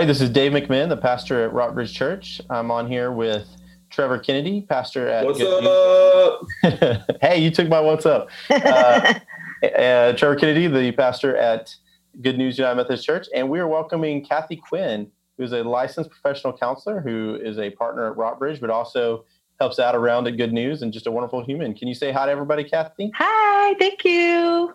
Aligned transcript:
everybody. 0.00 0.18
This 0.18 0.22
is 0.22 0.30
Dave 0.30 0.52
McMinn, 0.52 0.88
the 0.88 0.96
pastor 0.96 1.44
at 1.44 1.52
Rockbridge 1.52 1.92
Church. 1.92 2.40
I'm 2.48 2.70
on 2.70 2.88
here 2.88 3.12
with 3.12 3.46
Trevor 3.90 4.18
Kennedy, 4.18 4.62
pastor 4.62 5.06
at. 5.06 5.26
What's 5.26 5.38
Good 5.38 5.66
up? 5.66 7.18
hey, 7.20 7.38
you 7.42 7.50
took 7.50 7.68
my 7.68 7.80
what's 7.80 8.06
up. 8.06 8.30
Uh, 9.62 9.68
uh, 9.76 10.12
Trevor 10.14 10.36
Kennedy, 10.36 10.68
the 10.68 10.90
pastor 10.92 11.36
at 11.36 11.76
Good 12.22 12.38
News 12.38 12.56
United 12.56 12.76
Methodist 12.76 13.04
Church, 13.04 13.26
and 13.34 13.50
we 13.50 13.58
are 13.58 13.68
welcoming 13.68 14.24
Kathy 14.24 14.56
Quinn, 14.56 15.10
who's 15.36 15.52
a 15.52 15.62
licensed 15.62 16.08
professional 16.08 16.56
counselor 16.56 17.02
who 17.02 17.38
is 17.42 17.58
a 17.58 17.68
partner 17.68 18.10
at 18.10 18.16
Rockbridge, 18.16 18.58
but 18.58 18.70
also 18.70 19.26
helps 19.60 19.78
out 19.78 19.94
around 19.94 20.26
at 20.26 20.38
Good 20.38 20.54
News 20.54 20.80
and 20.80 20.94
just 20.94 21.06
a 21.06 21.10
wonderful 21.10 21.44
human. 21.44 21.74
Can 21.74 21.88
you 21.88 21.94
say 21.94 22.10
hi 22.10 22.24
to 22.24 22.32
everybody, 22.32 22.64
Kathy? 22.64 23.12
Hi, 23.16 23.74
thank 23.74 24.02
you. 24.06 24.74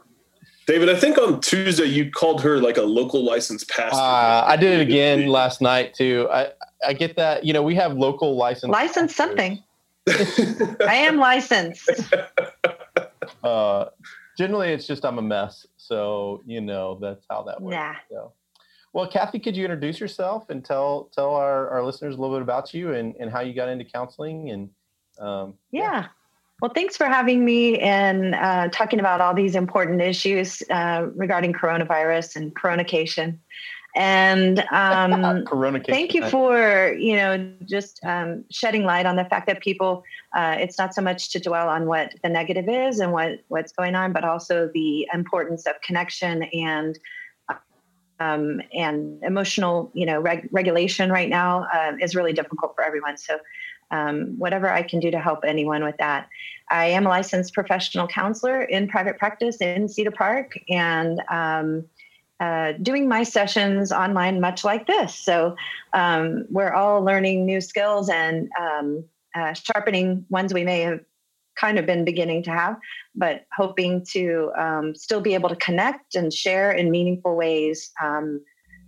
David, 0.68 0.90
I 0.90 0.96
think 0.96 1.18
on 1.18 1.42
Tuesday 1.42 1.86
you 1.86 2.10
called 2.10 2.42
her 2.42 2.58
like 2.60 2.78
a 2.78 2.82
local 2.82 3.24
licensed 3.24 3.70
pastor. 3.70 4.00
Uh, 4.00 4.46
I 4.46 4.56
did 4.56 4.80
it 4.80 4.82
again 4.82 5.28
last 5.28 5.62
night 5.62 5.94
too. 5.94 6.28
I, 6.32 6.52
I 6.86 6.94
get 6.94 7.16
that. 7.18 7.46
You 7.46 7.54
know, 7.54 7.62
we 7.62 7.76
have 7.76 7.94
local 7.94 8.36
license. 8.36 8.72
License 8.72 9.16
something. 9.16 9.62
I 10.08 10.96
am 10.96 11.18
licensed. 11.18 11.90
Uh, 13.44 13.90
generally, 14.38 14.70
it's 14.70 14.88
just 14.88 15.06
I'm 15.06 15.20
a 15.20 15.22
mess. 15.22 15.68
So 15.78 16.42
you 16.46 16.62
know 16.62 16.98
that's 17.00 17.26
how 17.30 17.44
that 17.44 17.62
works. 17.62 17.76
Nah. 17.76 17.94
So. 18.10 18.34
Well, 18.94 19.08
Kathy, 19.08 19.40
could 19.40 19.56
you 19.56 19.66
introduce 19.66 20.00
yourself 20.00 20.50
and 20.50 20.64
tell 20.64 21.10
tell 21.14 21.36
our, 21.36 21.70
our 21.70 21.84
listeners 21.84 22.16
a 22.16 22.22
little 22.22 22.36
bit 22.36 22.42
about 22.42 22.74
you 22.74 22.94
and, 22.94 23.16
and 23.20 23.32
how 23.32 23.42
you 23.42 23.54
got 23.54 23.70
into 23.70 23.86
counseling 23.86 24.50
and 24.50 24.70
um, 25.20 25.56
yeah. 25.72 25.82
yeah. 25.82 26.08
Well, 26.62 26.72
thanks 26.74 26.96
for 26.96 27.06
having 27.06 27.44
me 27.44 27.80
and 27.80 28.34
uh, 28.34 28.70
talking 28.70 29.00
about 29.00 29.20
all 29.20 29.34
these 29.34 29.56
important 29.56 30.02
issues 30.02 30.64
uh, 30.70 31.08
regarding 31.14 31.52
coronavirus 31.54 32.38
and 32.38 32.56
coronation. 32.56 33.42
And 33.96 34.60
um, 34.72 35.46
thank 35.86 36.14
you 36.14 36.26
for 36.30 36.94
you 36.94 37.16
know 37.16 37.54
just 37.66 38.00
um, 38.04 38.44
shedding 38.52 38.84
light 38.84 39.06
on 39.06 39.16
the 39.16 39.26
fact 39.26 39.48
that 39.48 39.62
people. 39.62 40.04
Uh, 40.36 40.58
it's 40.60 40.78
not 40.78 40.94
so 40.94 41.02
much 41.02 41.32
to 41.32 41.40
dwell 41.40 41.70
on 41.70 41.86
what 41.86 42.14
the 42.22 42.28
negative 42.28 42.68
is 42.68 43.00
and 43.00 43.14
what 43.14 43.40
what's 43.48 43.72
going 43.72 43.96
on, 43.96 44.12
but 44.12 44.26
also 44.26 44.70
the 44.74 45.08
importance 45.14 45.66
of 45.66 45.80
connection 45.82 46.44
and 46.44 47.00
um, 48.20 48.62
and 48.74 49.22
emotional 49.24 49.92
you 49.94 50.06
know 50.06 50.20
reg- 50.20 50.50
regulation 50.52 51.10
right 51.10 51.30
now 51.30 51.66
uh, 51.74 51.94
is 52.02 52.16
really 52.16 52.34
difficult 52.34 52.76
for 52.76 52.84
everyone. 52.84 53.18
So 53.18 53.40
um, 53.92 54.36
whatever 54.38 54.70
I 54.70 54.84
can 54.84 55.00
do 55.00 55.12
to 55.12 55.20
help 55.20 55.44
anyone 55.46 55.84
with 55.84 55.98
that. 55.98 56.28
I 56.70 56.88
am 56.88 57.06
a 57.06 57.10
licensed 57.10 57.54
professional 57.54 58.08
counselor 58.08 58.64
in 58.64 58.88
private 58.88 59.18
practice 59.18 59.58
in 59.58 59.88
Cedar 59.88 60.12
Park 60.12 60.58
and 60.70 61.22
um, 61.30 61.86
uh, 62.40 62.74
doing 62.82 63.08
my 63.08 63.24
sessions 63.24 63.92
online, 63.92 64.42
much 64.42 64.64
like 64.64 64.88
this. 64.88 65.14
So 65.14 65.56
um, 65.94 66.46
we're 66.50 66.74
all 66.74 67.02
learning 67.04 67.46
new 67.46 67.62
skills 67.62 68.10
and 68.10 68.50
um, 68.60 69.06
uh, 69.36 69.54
sharpening 69.54 70.26
ones 70.30 70.54
we 70.54 70.64
may 70.64 70.82
have 70.82 71.02
kind 71.56 71.80
of 71.80 71.86
been 71.86 72.04
beginning 72.04 72.44
to 72.44 72.52
have, 72.52 72.78
but 73.14 73.46
hoping 73.56 74.06
to 74.12 74.52
um, 74.58 74.94
still 74.96 75.22
be 75.22 75.36
able 75.36 75.48
to 75.48 75.56
connect 75.56 76.16
and 76.16 76.34
share 76.34 76.72
in 76.72 76.92
meaningful 76.92 77.36
ways. 77.36 77.92
Um, 78.04 78.42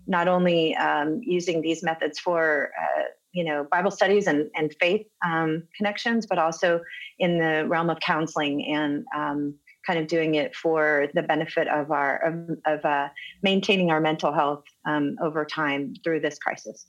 not 0.10 0.30
only 0.30 0.74
using 1.22 1.62
these 1.62 1.84
methods 1.84 2.18
for 2.18 2.72
uh, 2.80 3.04
you 3.34 3.44
know 3.44 3.68
bible 3.72 3.92
studies 3.92 4.28
and, 4.28 4.50
and 4.56 4.76
faith 4.80 5.06
um, 5.26 5.64
connections 5.76 6.26
but 6.26 6.38
also 6.38 6.82
in 7.20 7.38
the 7.38 7.66
realm 7.68 7.90
of 7.90 8.00
counseling 8.00 8.66
and 8.66 9.06
um, 9.16 9.54
kind 9.88 9.98
of 9.98 10.08
doing 10.08 10.36
it 10.36 10.54
for 10.56 11.08
the 11.14 11.24
benefit 11.24 11.68
of 11.70 11.92
our 11.92 12.18
of, 12.18 12.58
of 12.66 12.86
uh, 12.86 13.08
maintaining 13.42 13.90
our 13.90 14.02
mental 14.02 14.34
health 14.34 14.64
um, 14.86 15.16
over 15.24 15.46
time 15.46 15.94
through 16.04 16.20
this 16.20 16.38
crisis. 16.38 16.88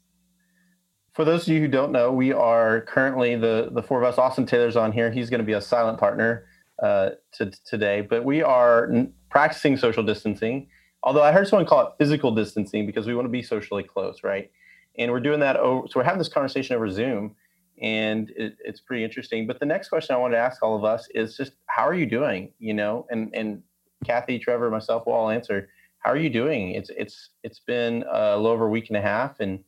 For 1.14 1.24
those 1.24 1.42
of 1.42 1.54
you 1.54 1.60
who 1.60 1.68
don't 1.68 1.92
know 1.92 2.12
we 2.12 2.32
are 2.32 2.82
currently 2.82 3.36
the 3.36 3.70
the 3.72 3.82
four 3.82 4.02
of 4.02 4.08
us 4.08 4.18
austin 4.18 4.46
taylor's 4.46 4.76
on 4.76 4.92
here. 4.92 5.10
He's 5.10 5.30
going 5.30 5.40
to 5.40 5.46
be 5.46 5.52
a 5.52 5.60
silent 5.60 5.98
partner 5.98 6.46
uh, 6.82 7.10
to, 7.34 7.52
today 7.64 8.00
but 8.00 8.24
we 8.24 8.42
are 8.42 8.90
practicing 9.30 9.76
social 9.76 10.02
distancing. 10.02 10.68
Although 11.04 11.22
i 11.22 11.30
heard 11.30 11.46
someone 11.46 11.66
call 11.66 11.86
it 11.86 11.92
physical 11.98 12.34
distancing 12.34 12.84
because 12.84 13.06
we 13.06 13.14
want 13.14 13.26
to 13.26 13.30
be 13.30 13.42
socially 13.42 13.84
close 13.84 14.24
right 14.24 14.50
and 14.98 15.10
we're 15.10 15.20
doing 15.20 15.40
that 15.40 15.56
over 15.56 15.86
so 15.88 15.98
we're 15.98 16.04
having 16.04 16.18
this 16.18 16.28
conversation 16.28 16.76
over 16.76 16.90
zoom 16.90 17.34
and 17.80 18.30
it, 18.36 18.56
it's 18.64 18.80
pretty 18.80 19.04
interesting. 19.04 19.46
But 19.46 19.60
the 19.60 19.66
next 19.66 19.88
question 19.88 20.14
i 20.14 20.18
want 20.18 20.34
to 20.34 20.38
ask 20.38 20.62
all 20.62 20.76
of 20.76 20.84
us 20.84 21.08
is 21.14 21.36
just 21.36 21.52
how 21.66 21.86
are 21.86 21.94
you 21.94 22.06
doing? 22.06 22.52
You 22.58 22.74
know 22.74 23.06
and 23.10 23.34
and 23.34 23.62
kathy 24.04 24.38
trevor 24.38 24.70
myself 24.70 25.06
will 25.06 25.14
all 25.14 25.30
answer. 25.30 25.68
How 26.00 26.12
are 26.12 26.16
you 26.16 26.30
doing? 26.30 26.72
It's 26.72 26.90
it's 26.90 27.30
it's 27.42 27.60
been 27.60 28.04
a 28.10 28.36
little 28.36 28.48
over 28.48 28.66
a 28.66 28.70
week 28.70 28.88
and 28.88 28.96
a 28.96 29.00
half 29.00 29.40
and 29.40 29.62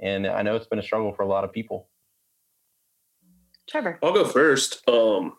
and 0.00 0.26
i 0.26 0.42
know 0.42 0.56
it's 0.56 0.66
been 0.66 0.78
a 0.78 0.82
struggle 0.82 1.12
for 1.12 1.22
a 1.22 1.26
lot 1.26 1.44
of 1.44 1.52
people. 1.52 1.88
Trevor. 3.68 3.98
I'll 4.02 4.12
go 4.12 4.24
first. 4.24 4.86
Um 4.88 5.34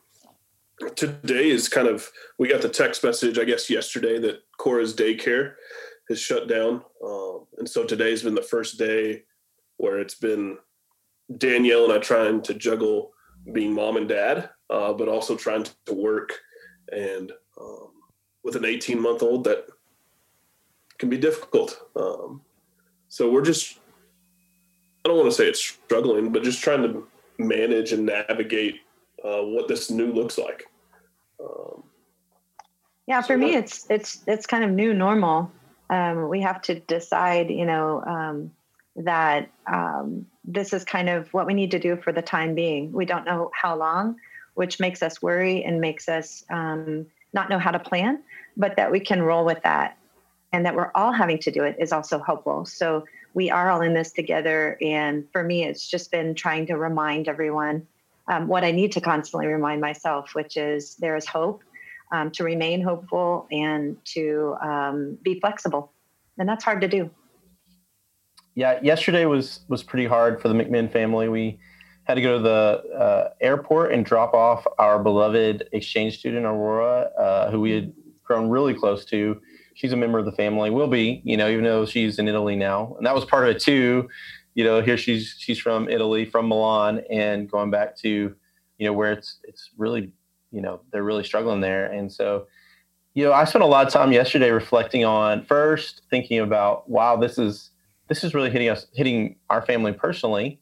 today 0.95 1.49
is 1.49 1.67
kind 1.67 1.87
of 1.87 2.07
we 2.37 2.47
got 2.47 2.61
the 2.61 2.69
text 2.69 3.03
message 3.03 3.39
i 3.39 3.43
guess 3.43 3.67
yesterday 3.67 4.19
that 4.19 4.43
cora's 4.59 4.95
daycare 4.95 5.55
has 6.09 6.19
shut 6.19 6.47
down. 6.47 6.83
Um, 7.03 7.45
and 7.57 7.69
so 7.69 7.83
today's 7.83 8.23
been 8.23 8.35
the 8.35 8.41
first 8.41 8.77
day 8.77 9.23
where 9.77 9.99
it's 9.99 10.15
been 10.15 10.57
Danielle 11.37 11.85
and 11.85 11.93
I 11.93 11.99
trying 11.99 12.41
to 12.43 12.53
juggle 12.53 13.13
being 13.53 13.73
mom 13.73 13.97
and 13.97 14.07
dad, 14.07 14.49
uh, 14.69 14.93
but 14.93 15.07
also 15.07 15.35
trying 15.35 15.65
to 15.85 15.93
work. 15.93 16.33
And 16.91 17.31
um, 17.59 17.91
with 18.43 18.55
an 18.55 18.65
18 18.65 19.01
month 19.01 19.23
old, 19.23 19.43
that 19.45 19.67
can 20.97 21.09
be 21.09 21.17
difficult. 21.17 21.89
Um, 21.95 22.41
so 23.09 23.31
we're 23.31 23.43
just, 23.43 23.79
I 25.05 25.09
don't 25.09 25.17
want 25.17 25.29
to 25.29 25.35
say 25.35 25.47
it's 25.47 25.59
struggling, 25.59 26.31
but 26.31 26.43
just 26.43 26.61
trying 26.61 26.83
to 26.83 27.07
manage 27.37 27.93
and 27.93 28.05
navigate 28.05 28.81
uh, 29.23 29.41
what 29.41 29.67
this 29.67 29.89
new 29.89 30.11
looks 30.11 30.37
like. 30.37 30.65
Um, 31.39 31.83
yeah, 33.05 33.21
for 33.21 33.33
so 33.33 33.37
me, 33.37 33.55
it's 33.55 33.89
it's 33.89 34.23
it's 34.27 34.45
kind 34.45 34.63
of 34.63 34.71
new 34.71 34.93
normal. 34.93 35.51
Um, 35.89 36.27
we 36.27 36.41
have 36.41 36.61
to 36.63 36.79
decide, 36.81 37.49
you 37.49 37.65
know, 37.65 38.03
um, 38.05 38.51
that 38.97 39.49
um, 39.71 40.25
this 40.43 40.73
is 40.73 40.83
kind 40.83 41.09
of 41.09 41.31
what 41.33 41.45
we 41.45 41.53
need 41.53 41.71
to 41.71 41.79
do 41.79 41.95
for 41.97 42.11
the 42.11 42.21
time 42.21 42.55
being. 42.55 42.91
We 42.91 43.05
don't 43.05 43.25
know 43.25 43.51
how 43.53 43.77
long, 43.77 44.17
which 44.55 44.79
makes 44.79 45.03
us 45.03 45.21
worry 45.21 45.63
and 45.63 45.79
makes 45.79 46.09
us 46.09 46.43
um, 46.49 47.05
not 47.33 47.49
know 47.49 47.59
how 47.59 47.71
to 47.71 47.79
plan, 47.79 48.23
but 48.55 48.75
that 48.77 48.91
we 48.91 48.99
can 48.99 49.21
roll 49.21 49.45
with 49.45 49.61
that. 49.63 49.97
And 50.53 50.65
that 50.65 50.75
we're 50.75 50.91
all 50.95 51.11
having 51.11 51.39
to 51.39 51.51
do 51.51 51.63
it 51.63 51.75
is 51.77 51.91
also 51.91 52.19
helpful. 52.19 52.65
So 52.65 53.05
we 53.33 53.51
are 53.51 53.69
all 53.69 53.81
in 53.81 53.93
this 53.93 54.11
together. 54.11 54.77
And 54.81 55.29
for 55.31 55.43
me, 55.43 55.65
it's 55.65 55.87
just 55.87 56.09
been 56.09 56.33
trying 56.33 56.65
to 56.67 56.77
remind 56.77 57.27
everyone 57.27 57.85
um, 58.29 58.47
what 58.47 58.63
I 58.63 58.71
need 58.71 58.93
to 58.93 59.01
constantly 59.01 59.47
remind 59.47 59.81
myself, 59.81 60.33
which 60.33 60.57
is 60.57 60.95
there 60.95 61.15
is 61.15 61.27
hope, 61.27 61.63
um, 62.11 62.31
to 62.31 62.43
remain 62.43 62.81
hopeful 62.81 63.47
and 63.51 63.97
to 64.05 64.55
um, 64.61 65.17
be 65.21 65.39
flexible. 65.39 65.91
And 66.37 66.47
that's 66.47 66.63
hard 66.63 66.81
to 66.81 66.87
do 66.87 67.11
yeah, 68.57 68.79
yesterday 68.81 69.25
was 69.25 69.59
was 69.67 69.83
pretty 69.83 70.07
hard 70.07 70.41
for 70.41 70.47
the 70.47 70.55
McMinn 70.55 70.91
family. 70.91 71.29
We 71.29 71.59
had 72.05 72.15
to 72.15 72.21
go 72.21 72.37
to 72.37 72.43
the 72.43 72.97
uh, 72.97 73.29
airport 73.39 73.91
and 73.91 74.03
drop 74.03 74.33
off 74.33 74.65
our 74.79 74.97
beloved 74.97 75.69
exchange 75.73 76.17
student 76.17 76.43
Aurora, 76.43 77.11
uh, 77.19 77.51
who 77.51 77.61
we 77.61 77.69
had 77.69 77.93
grown 78.23 78.49
really 78.49 78.73
close 78.73 79.05
to. 79.05 79.39
She's 79.75 79.93
a 79.93 79.95
member 79.95 80.17
of 80.17 80.25
the 80.25 80.31
family, 80.31 80.71
will 80.71 80.87
be, 80.87 81.21
you 81.23 81.37
know, 81.37 81.47
even 81.47 81.65
though 81.65 81.85
she's 81.85 82.17
in 82.17 82.27
Italy 82.27 82.55
now, 82.55 82.95
and 82.97 83.05
that 83.05 83.13
was 83.13 83.25
part 83.25 83.47
of 83.47 83.55
it 83.55 83.61
too. 83.61 84.09
You 84.55 84.63
know, 84.63 84.81
here 84.81 84.97
she's 84.97 85.35
she's 85.37 85.59
from 85.59 85.87
Italy, 85.87 86.25
from 86.25 86.47
Milan, 86.47 87.03
and 87.11 87.47
going 87.47 87.69
back 87.69 87.95
to, 87.97 88.09
you 88.79 88.87
know, 88.87 88.93
where 88.93 89.11
it's 89.11 89.37
it's 89.43 89.69
really, 89.77 90.11
you 90.51 90.63
know, 90.63 90.81
they're 90.91 91.03
really 91.03 91.23
struggling 91.23 91.61
there, 91.61 91.91
and 91.91 92.11
so 92.11 92.47
you 93.13 93.23
know, 93.23 93.33
I 93.33 93.45
spent 93.45 93.63
a 93.63 93.67
lot 93.67 93.85
of 93.85 93.93
time 93.93 94.11
yesterday 94.11 94.49
reflecting 94.49 95.05
on 95.05 95.45
first 95.45 96.01
thinking 96.09 96.39
about, 96.39 96.89
wow, 96.89 97.17
this 97.17 97.37
is 97.37 97.69
this 98.07 98.23
is 98.23 98.33
really 98.33 98.49
hitting 98.49 98.69
us, 98.69 98.87
hitting 98.93 99.35
our 99.49 99.61
family 99.61 99.93
personally, 99.93 100.59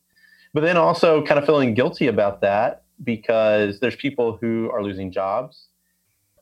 but 0.53 0.61
then 0.61 0.77
also 0.77 1.23
kind 1.23 1.39
of 1.39 1.45
feeling 1.45 1.73
guilty 1.73 2.07
about 2.07 2.41
that 2.41 2.83
because 3.03 3.79
there's 3.79 3.95
people 3.95 4.37
who 4.39 4.69
are 4.71 4.83
losing 4.83 5.11
jobs, 5.11 5.67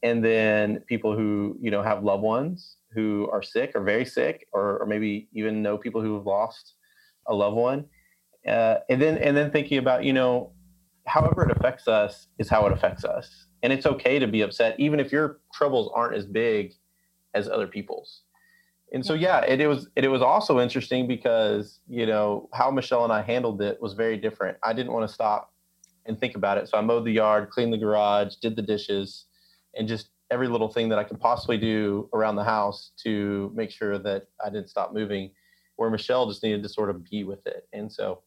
and 0.02 0.24
then 0.24 0.80
people 0.88 1.16
who 1.16 1.58
you 1.62 1.72
know 1.72 1.82
have 1.82 2.04
loved 2.04 2.24
ones 2.24 2.78
who 2.94 3.28
are 3.32 3.42
sick 3.42 3.72
or 3.74 3.82
very 3.82 4.06
sick, 4.06 4.48
or, 4.54 4.78
or 4.78 4.86
maybe 4.86 5.28
even 5.34 5.64
know 5.64 5.78
people 5.78 6.02
who 6.02 6.16
have 6.16 6.26
lost 6.26 6.76
a 7.28 7.34
loved 7.34 7.56
one, 7.56 7.86
uh, 8.48 8.76
and 8.90 9.02
then 9.02 9.18
and 9.18 9.36
then 9.36 9.52
thinking 9.52 9.78
about 9.78 10.04
you 10.04 10.14
know, 10.14 10.52
however 11.06 11.44
it 11.50 11.58
affects 11.58 11.88
us 11.88 12.28
is 12.38 12.50
how 12.50 12.66
it 12.68 12.72
affects 12.72 13.04
us, 13.04 13.48
and 13.64 13.74
it's 13.74 13.86
okay 13.86 14.20
to 14.20 14.28
be 14.28 14.42
upset 14.42 14.80
even 14.80 15.00
if 15.00 15.12
your 15.12 15.40
troubles 15.52 15.92
aren't 15.94 16.16
as 16.16 16.26
big 16.26 16.74
as 17.34 17.50
other 17.50 17.68
people's 17.68 18.22
and 18.94 19.06
so 19.06 19.14
yeah 19.14 19.42
it, 19.42 19.60
it 19.60 19.68
was 19.68 19.88
it, 19.96 20.06
it 20.06 20.08
was 20.08 20.22
also 20.22 20.60
interesting 20.60 21.08
because 21.08 21.80
you 21.88 22.06
know 22.06 22.50
how 22.54 22.72
michelle 22.72 23.04
and 23.04 23.14
i 23.14 23.22
handled 23.22 23.62
it 23.62 23.82
was 23.82 23.94
very 23.94 24.18
different 24.18 24.58
i 24.64 24.74
didn't 24.74 24.94
want 24.94 25.08
to 25.08 25.14
stop 25.14 25.52
and 26.06 26.20
think 26.20 26.36
about 26.36 26.58
it 26.58 26.68
so 26.70 26.78
i 26.78 26.82
mowed 26.82 27.06
the 27.06 27.12
yard 27.12 27.50
cleaned 27.50 27.74
the 27.74 27.78
garage 27.78 28.36
did 28.36 28.56
the 28.56 28.62
dishes 28.62 29.26
and 29.76 29.88
just 29.88 30.10
every 30.32 30.48
little 30.48 30.70
thing 30.70 30.90
that 30.90 31.00
i 31.00 31.04
could 31.04 31.20
possibly 31.20 31.58
do 31.58 32.10
around 32.14 32.36
the 32.36 32.44
house 32.44 32.92
to 32.98 33.52
make 33.56 33.72
sure 33.72 33.98
that 33.98 34.28
i 34.46 34.50
didn't 34.50 34.70
stop 34.70 34.94
moving 34.94 35.32
where 35.76 35.90
Michelle 35.90 36.28
just 36.28 36.44
needed 36.44 36.64
to 36.64 36.70
sort 36.70 36.90
of 36.90 37.04
be 37.04 37.24
with 37.24 37.46
it. 37.48 37.68
And 37.74 37.92
so 37.92 38.22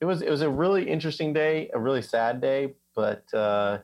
it 0.00 0.04
was 0.04 0.22
it 0.22 0.30
was 0.30 0.42
a 0.42 0.50
really 0.50 0.88
interesting 0.88 1.32
day, 1.32 1.70
a 1.74 1.78
really 1.78 2.02
sad 2.02 2.40
day, 2.40 2.74
but 2.94 3.24
uh, 3.34 3.78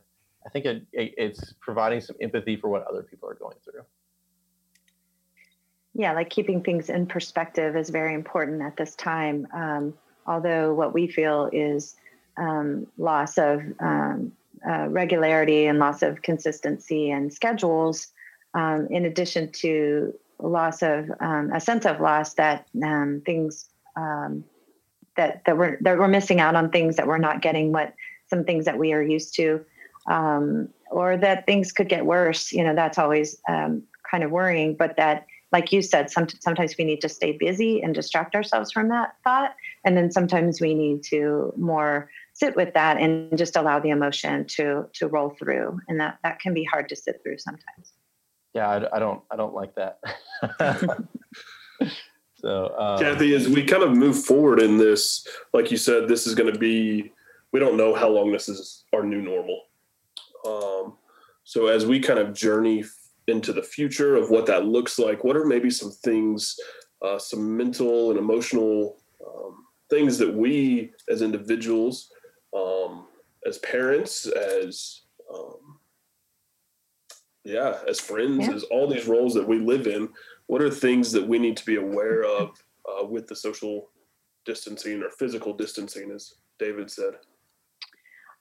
I 0.44 0.50
think 0.50 0.64
it, 0.64 0.86
it, 0.92 1.14
it's 1.16 1.54
providing 1.60 2.00
some 2.00 2.16
empathy 2.20 2.56
for 2.56 2.68
what 2.68 2.86
other 2.86 3.02
people 3.02 3.28
are 3.28 3.34
going 3.34 3.56
through. 3.64 3.82
Yeah, 5.98 6.12
like 6.12 6.30
keeping 6.30 6.62
things 6.62 6.90
in 6.90 7.06
perspective 7.06 7.76
is 7.76 7.90
very 7.90 8.14
important 8.14 8.62
at 8.62 8.76
this 8.76 8.94
time. 8.94 9.48
Um, 9.52 9.94
although 10.28 10.72
what 10.72 10.94
we 10.94 11.08
feel 11.08 11.50
is 11.52 11.96
um, 12.36 12.86
loss 12.98 13.36
of 13.36 13.62
um, 13.80 14.30
uh, 14.64 14.86
regularity 14.90 15.66
and 15.66 15.80
loss 15.80 16.02
of 16.02 16.22
consistency 16.22 17.10
and 17.10 17.34
schedules, 17.34 18.12
um, 18.54 18.86
in 18.92 19.06
addition 19.06 19.50
to 19.50 20.14
loss 20.38 20.82
of 20.82 21.10
um, 21.18 21.50
a 21.52 21.60
sense 21.60 21.84
of 21.84 22.00
loss 22.00 22.34
that 22.34 22.68
um, 22.84 23.20
things 23.26 23.68
that 23.96 25.44
that 25.46 25.58
we're 25.58 25.78
that 25.80 25.98
we're 25.98 26.06
missing 26.06 26.38
out 26.38 26.54
on 26.54 26.70
things 26.70 26.94
that 26.94 27.08
we're 27.08 27.18
not 27.18 27.42
getting 27.42 27.72
what 27.72 27.92
some 28.28 28.44
things 28.44 28.66
that 28.66 28.78
we 28.78 28.92
are 28.92 29.02
used 29.02 29.34
to, 29.34 29.64
or 30.06 31.16
that 31.16 31.44
things 31.44 31.72
could 31.72 31.88
get 31.88 32.06
worse. 32.06 32.52
You 32.52 32.62
know, 32.62 32.76
that's 32.76 32.98
always 32.98 33.42
kind 34.10 34.24
of 34.24 34.30
worrying. 34.30 34.74
But 34.74 34.96
that, 34.96 35.26
like 35.50 35.72
you 35.72 35.80
said, 35.80 36.10
some, 36.10 36.28
sometimes 36.40 36.76
we 36.78 36.84
need 36.84 37.00
to 37.00 37.08
stay 37.08 37.32
busy 37.32 37.80
and 37.80 37.94
distract 37.94 38.34
ourselves 38.34 38.70
from 38.70 38.88
that 38.88 39.14
thought, 39.24 39.54
and 39.84 39.96
then 39.96 40.10
sometimes 40.10 40.60
we 40.60 40.74
need 40.74 41.02
to 41.04 41.52
more 41.56 42.10
sit 42.34 42.54
with 42.54 42.74
that 42.74 42.98
and 42.98 43.36
just 43.36 43.56
allow 43.56 43.78
the 43.80 43.90
emotion 43.90 44.44
to 44.44 44.86
to 44.94 45.08
roll 45.08 45.30
through, 45.30 45.80
and 45.88 46.00
that 46.00 46.18
that 46.22 46.40
can 46.40 46.54
be 46.54 46.64
hard 46.64 46.88
to 46.88 46.96
sit 46.96 47.20
through 47.22 47.38
sometimes 47.38 47.92
yeah, 48.54 48.68
I, 48.68 48.96
I 48.96 48.98
don't, 48.98 49.22
I 49.30 49.36
don't 49.36 49.54
like 49.54 49.74
that. 49.76 50.00
so, 52.34 52.74
um, 52.78 52.98
Kathy, 52.98 53.34
as 53.34 53.48
we 53.48 53.64
kind 53.64 53.82
of 53.82 53.96
move 53.96 54.24
forward 54.24 54.60
in 54.60 54.78
this, 54.78 55.26
like 55.52 55.70
you 55.70 55.76
said, 55.76 56.08
this 56.08 56.26
is 56.26 56.34
going 56.34 56.52
to 56.52 56.58
be, 56.58 57.12
we 57.52 57.60
don't 57.60 57.76
know 57.76 57.94
how 57.94 58.08
long 58.08 58.32
this 58.32 58.48
is 58.48 58.84
our 58.92 59.04
new 59.04 59.22
normal. 59.22 59.62
Um, 60.46 60.94
so 61.44 61.66
as 61.66 61.86
we 61.86 62.00
kind 62.00 62.18
of 62.18 62.34
journey 62.34 62.82
into 63.28 63.52
the 63.52 63.62
future 63.62 64.16
of 64.16 64.30
what 64.30 64.46
that 64.46 64.66
looks 64.66 64.98
like, 64.98 65.24
what 65.24 65.36
are 65.36 65.44
maybe 65.44 65.70
some 65.70 65.90
things, 65.90 66.58
uh, 67.02 67.18
some 67.18 67.56
mental 67.56 68.10
and 68.10 68.18
emotional 68.18 68.98
um, 69.26 69.64
things 69.90 70.18
that 70.18 70.32
we 70.32 70.92
as 71.08 71.22
individuals, 71.22 72.10
um, 72.56 73.06
as 73.46 73.58
parents, 73.58 74.26
as 74.26 75.02
um, 75.34 75.78
yeah 77.48 77.78
as 77.88 77.98
friends 77.98 78.46
yeah. 78.46 78.54
as 78.54 78.62
all 78.64 78.86
these 78.86 79.06
roles 79.06 79.34
that 79.34 79.46
we 79.46 79.58
live 79.58 79.86
in 79.86 80.08
what 80.46 80.62
are 80.62 80.70
things 80.70 81.10
that 81.12 81.26
we 81.26 81.38
need 81.38 81.56
to 81.56 81.64
be 81.64 81.76
aware 81.76 82.22
of 82.24 82.62
uh, 82.86 83.04
with 83.04 83.26
the 83.26 83.34
social 83.34 83.88
distancing 84.44 85.02
or 85.02 85.10
physical 85.18 85.54
distancing 85.54 86.10
as 86.10 86.34
david 86.58 86.90
said 86.90 87.14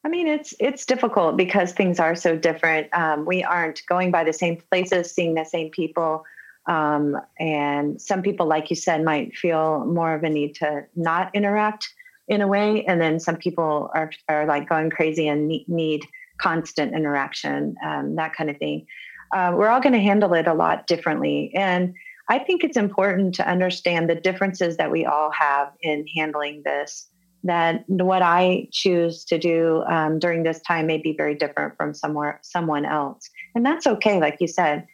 i 0.06 0.10
mean 0.10 0.28
it's 0.28 0.54
it's 0.60 0.86
difficult 0.86 1.38
because 1.38 1.72
things 1.74 2.00
are 2.00 2.16
so 2.16 2.36
different 2.36 2.88
um, 2.94 3.26
we 3.26 3.44
aren't 3.44 3.82
going 3.88 4.12
by 4.12 4.24
the 4.24 4.34
same 4.34 4.58
places 4.72 5.12
seeing 5.14 5.34
the 5.34 5.46
same 5.46 5.70
people 5.70 6.24
um, 6.68 7.16
and 7.40 8.02
some 8.02 8.22
people 8.22 8.46
like 8.46 8.70
you 8.70 8.76
said 8.76 9.04
might 9.04 9.36
feel 9.36 9.86
more 9.86 10.14
of 10.14 10.24
a 10.24 10.30
need 10.30 10.56
to 10.56 10.84
not 10.96 11.34
interact 11.34 11.88
in 12.28 12.42
a 12.42 12.48
way 12.48 12.84
and 12.86 13.00
then 13.00 13.20
some 13.20 13.38
people 13.38 13.90
are, 13.94 14.12
are 14.28 14.46
like 14.46 14.68
going 14.68 14.90
crazy 14.90 15.28
and 15.28 15.48
need 15.48 16.06
constant 16.38 16.94
interaction, 16.94 17.76
um, 17.84 18.16
that 18.16 18.34
kind 18.34 18.50
of 18.50 18.58
thing. 18.58 18.86
Uh, 19.34 19.54
we're 19.56 19.68
all 19.68 19.82
going 19.82 19.94
to 19.94 20.00
handle 20.00 20.34
it 20.34 20.48
a 20.48 20.54
lot 20.54 20.88
differently. 20.88 21.52
And 21.56 21.94
I 22.30 22.40
think 22.40 22.64
it's 22.64 22.78
important 22.78 23.36
to 23.36 23.50
understand 23.50 24.10
the 24.10 24.16
differences 24.16 24.78
that 24.78 24.92
we 24.92 25.06
all 25.06 25.32
have 25.32 25.72
in 25.82 26.06
handling 26.16 26.62
this. 26.64 27.08
That 27.48 27.84
what 27.88 28.22
I 28.22 28.68
choose 28.72 29.26
to 29.26 29.38
do 29.38 29.84
um, 29.90 30.20
during 30.20 30.44
this 30.44 30.60
time 30.62 30.86
may 30.88 30.98
be 30.98 31.14
very 31.18 31.36
different 31.36 31.76
from 31.78 31.94
somewhere 31.94 32.40
someone 32.44 32.86
else, 32.86 33.30
and 33.56 33.66
that's 33.66 33.88
okay. 33.88 34.20
Like 34.20 34.38
you 34.40 34.48
said, 34.48 34.86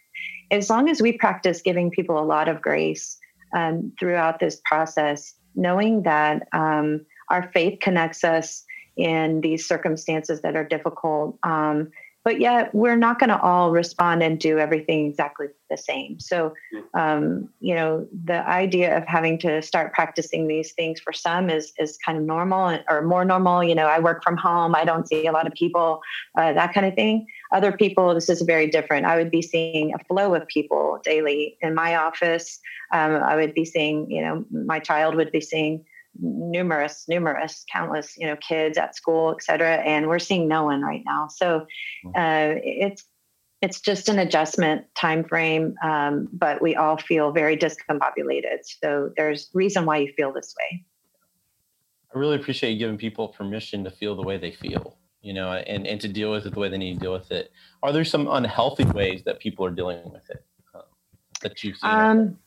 as 0.52 0.70
long 0.70 0.90
as 0.90 1.02
we 1.02 1.18
practice 1.18 1.62
giving 1.62 1.92
people 1.92 2.18
a 2.18 2.26
lot 2.26 2.48
of 2.48 2.62
grace 2.62 3.18
um, 3.56 3.92
throughout 4.00 4.40
this 4.40 4.62
process, 4.66 5.34
knowing 5.56 6.04
that 6.04 6.48
um, 6.54 7.06
our 7.30 7.50
faith 7.54 7.80
connects 7.82 8.24
us 8.24 8.64
in 8.96 9.42
these 9.42 9.68
circumstances 9.68 10.42
that 10.42 10.56
are 10.56 10.64
difficult. 10.64 11.38
Um, 11.44 11.90
but 12.24 12.40
yet, 12.40 12.74
we're 12.74 12.96
not 12.96 13.20
going 13.20 13.30
to 13.30 13.40
all 13.40 13.72
respond 13.72 14.24
and 14.24 14.40
do 14.40 14.58
everything 14.58 15.08
exactly 15.08 15.48
the 15.70 15.78
same. 15.78 16.20
So, 16.20 16.54
um, 16.94 17.50
you 17.60 17.76
know, 17.76 18.08
the 18.26 18.48
idea 18.48 18.96
of 18.98 19.06
having 19.06 19.38
to 19.40 19.62
start 19.62 19.94
practicing 19.94 20.48
these 20.48 20.72
things 20.74 21.00
for 21.00 21.12
some 21.12 21.50
is 21.50 21.74
is 21.78 21.98
kind 22.06 22.18
of 22.18 22.24
normal 22.24 22.80
or 22.90 23.02
more 23.02 23.26
normal. 23.26 23.64
You 23.64 23.76
know, 23.76 23.88
I 23.88 24.00
work 24.00 24.24
from 24.24 24.38
home, 24.38 24.76
I 24.76 24.86
don't 24.86 25.08
see 25.08 25.28
a 25.28 25.32
lot 25.32 25.48
of 25.48 25.54
people, 25.54 26.02
uh, 26.38 26.54
that 26.54 26.74
kind 26.74 26.86
of 26.86 26.94
thing. 26.94 27.28
Other 27.52 27.72
people, 27.72 28.14
this 28.14 28.30
is 28.30 28.42
very 28.42 28.68
different. 28.68 29.06
I 29.06 29.18
would 29.18 29.32
be 29.32 29.42
seeing 29.42 29.94
a 29.94 30.04
flow 30.06 30.34
of 30.34 30.48
people 30.48 31.00
daily 31.04 31.58
in 31.62 31.76
my 31.76 31.96
office. 31.96 32.60
Um, 32.92 33.16
I 33.16 33.36
would 33.36 33.54
be 33.54 33.66
seeing, 33.66 34.10
you 34.10 34.22
know, 34.22 34.46
my 34.52 34.80
child 34.80 35.16
would 35.16 35.32
be 35.32 35.42
seeing 35.42 35.86
numerous 36.20 37.06
numerous 37.08 37.66
countless 37.72 38.16
you 38.18 38.28
know 38.28 38.36
kids 38.36 38.78
at 38.78 38.96
school 38.96 39.32
et 39.32 39.44
cetera 39.44 39.78
and 39.78 40.08
we're 40.08 40.20
seeing 40.20 40.48
no 40.48 40.64
one 40.64 40.82
right 40.82 41.04
now. 41.06 41.28
So 41.28 41.66
uh, 42.16 42.56
it's 42.64 43.04
it's 43.62 43.80
just 43.80 44.10
an 44.10 44.20
adjustment 44.20 44.86
time 44.96 45.24
frame 45.24 45.76
um, 45.84 46.28
but 46.34 46.62
we 46.62 46.76
all 46.76 46.98
feel 46.98 47.32
very 47.32 47.58
discombobulated. 47.58 48.60
So 48.64 49.12
there's 49.16 49.50
reason 49.54 49.86
why 49.86 49.98
you 49.98 50.14
feel 50.16 50.34
this 50.34 50.54
way. 50.60 50.84
I 52.14 52.20
really 52.20 52.36
appreciate 52.36 52.72
you 52.74 52.80
giving 52.80 52.98
people 52.98 53.30
permission 53.30 53.84
to 53.86 53.90
feel 53.90 54.16
the 54.16 54.22
way 54.22 54.38
they 54.38 54.52
feel 54.52 54.98
you 55.22 55.34
know 55.34 55.54
and, 55.54 55.88
and 55.88 56.00
to 56.02 56.08
deal 56.08 56.32
with 56.32 56.46
it 56.46 56.54
the 56.54 56.60
way 56.60 56.70
they 56.70 56.78
need 56.78 56.96
to 56.96 57.00
deal 57.00 57.14
with 57.14 57.32
it. 57.32 57.52
Are 57.82 57.92
there 57.92 58.06
some 58.06 58.28
unhealthy 58.28 58.86
ways 58.86 59.24
that 59.26 59.40
people 59.40 59.66
are 59.66 59.72
dealing 59.72 60.12
with 60.12 60.30
it 60.30 60.46
um, 60.76 60.84
that 61.42 61.64
you've 61.64 61.78
seen 61.78 61.90
um, 61.90 62.38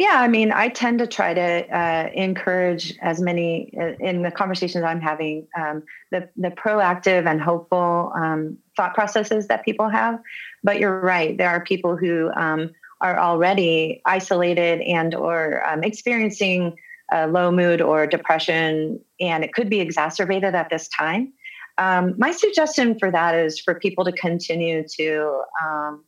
yeah, 0.00 0.22
I 0.22 0.28
mean, 0.28 0.50
I 0.50 0.70
tend 0.70 0.98
to 1.00 1.06
try 1.06 1.34
to 1.34 1.76
uh, 1.78 2.08
encourage 2.14 2.96
as 3.02 3.20
many 3.20 3.70
uh, 3.78 3.92
in 4.00 4.22
the 4.22 4.30
conversations 4.30 4.82
I'm 4.82 4.98
having 4.98 5.46
um, 5.54 5.82
the 6.10 6.26
the 6.38 6.48
proactive 6.48 7.26
and 7.30 7.38
hopeful 7.38 8.10
um, 8.16 8.56
thought 8.78 8.94
processes 8.94 9.48
that 9.48 9.62
people 9.62 9.90
have. 9.90 10.18
But 10.64 10.80
you're 10.80 11.00
right; 11.00 11.36
there 11.36 11.50
are 11.50 11.62
people 11.62 11.98
who 11.98 12.30
um, 12.34 12.70
are 13.02 13.18
already 13.18 14.00
isolated 14.06 14.80
and 14.80 15.14
or 15.14 15.62
um, 15.68 15.84
experiencing 15.84 16.78
low 17.12 17.50
mood 17.52 17.82
or 17.82 18.06
depression, 18.06 18.98
and 19.20 19.44
it 19.44 19.52
could 19.52 19.68
be 19.68 19.80
exacerbated 19.80 20.54
at 20.54 20.70
this 20.70 20.88
time. 20.88 21.30
Um, 21.76 22.14
my 22.16 22.32
suggestion 22.32 22.98
for 22.98 23.10
that 23.10 23.34
is 23.34 23.60
for 23.60 23.74
people 23.74 24.06
to 24.06 24.12
continue 24.12 24.82
to 24.96 25.42
um, 25.62 26.04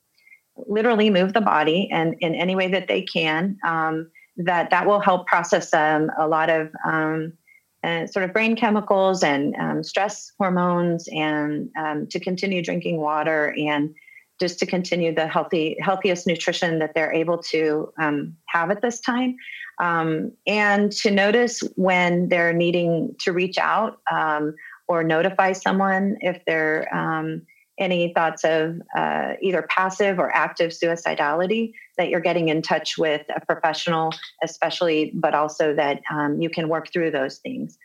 literally 0.56 1.10
move 1.10 1.32
the 1.32 1.40
body 1.40 1.88
and 1.90 2.14
in 2.20 2.34
any 2.34 2.54
way 2.54 2.68
that 2.68 2.88
they 2.88 3.02
can 3.02 3.58
um, 3.64 4.10
that 4.36 4.70
that 4.70 4.86
will 4.86 5.00
help 5.00 5.26
process 5.26 5.72
um, 5.74 6.10
a 6.18 6.26
lot 6.26 6.50
of 6.50 6.70
um, 6.84 7.32
uh, 7.84 8.06
sort 8.06 8.24
of 8.24 8.32
brain 8.32 8.54
chemicals 8.54 9.22
and 9.22 9.54
um, 9.56 9.82
stress 9.82 10.32
hormones 10.38 11.08
and 11.12 11.68
um, 11.78 12.06
to 12.06 12.20
continue 12.20 12.62
drinking 12.62 12.98
water 12.98 13.54
and 13.58 13.94
just 14.40 14.58
to 14.58 14.66
continue 14.66 15.14
the 15.14 15.26
healthy 15.26 15.76
healthiest 15.80 16.26
nutrition 16.26 16.78
that 16.78 16.94
they're 16.94 17.12
able 17.12 17.38
to 17.38 17.92
um, 18.00 18.36
have 18.46 18.70
at 18.70 18.82
this 18.82 19.00
time. 19.00 19.36
And 19.80 20.92
to 20.92 21.10
notice 21.10 21.60
when 21.74 22.28
they're 22.28 22.52
needing 22.52 23.16
to 23.20 23.32
reach 23.32 23.58
out 23.58 24.00
or 24.88 25.02
notify 25.02 25.52
someone 25.52 26.16
if 26.20 26.40
they're 26.46 26.88
any 27.78 28.12
thoughts 28.14 28.44
of 28.44 28.80
uh, 28.96 29.32
either 29.40 29.66
passive 29.68 30.18
or 30.18 30.34
active 30.34 30.70
suicidality, 30.70 31.72
that 31.98 32.08
you're 32.08 32.20
getting 32.20 32.48
in 32.48 32.62
touch 32.62 32.98
with 32.98 33.22
a 33.34 33.44
professional, 33.44 34.12
especially, 34.42 35.12
but 35.14 35.34
also 35.34 35.74
that 35.74 36.00
um, 36.10 36.40
you 36.40 36.50
can 36.50 36.68
work 36.68 36.92
through 36.92 37.10
those 37.10 37.38
things. 37.38 37.78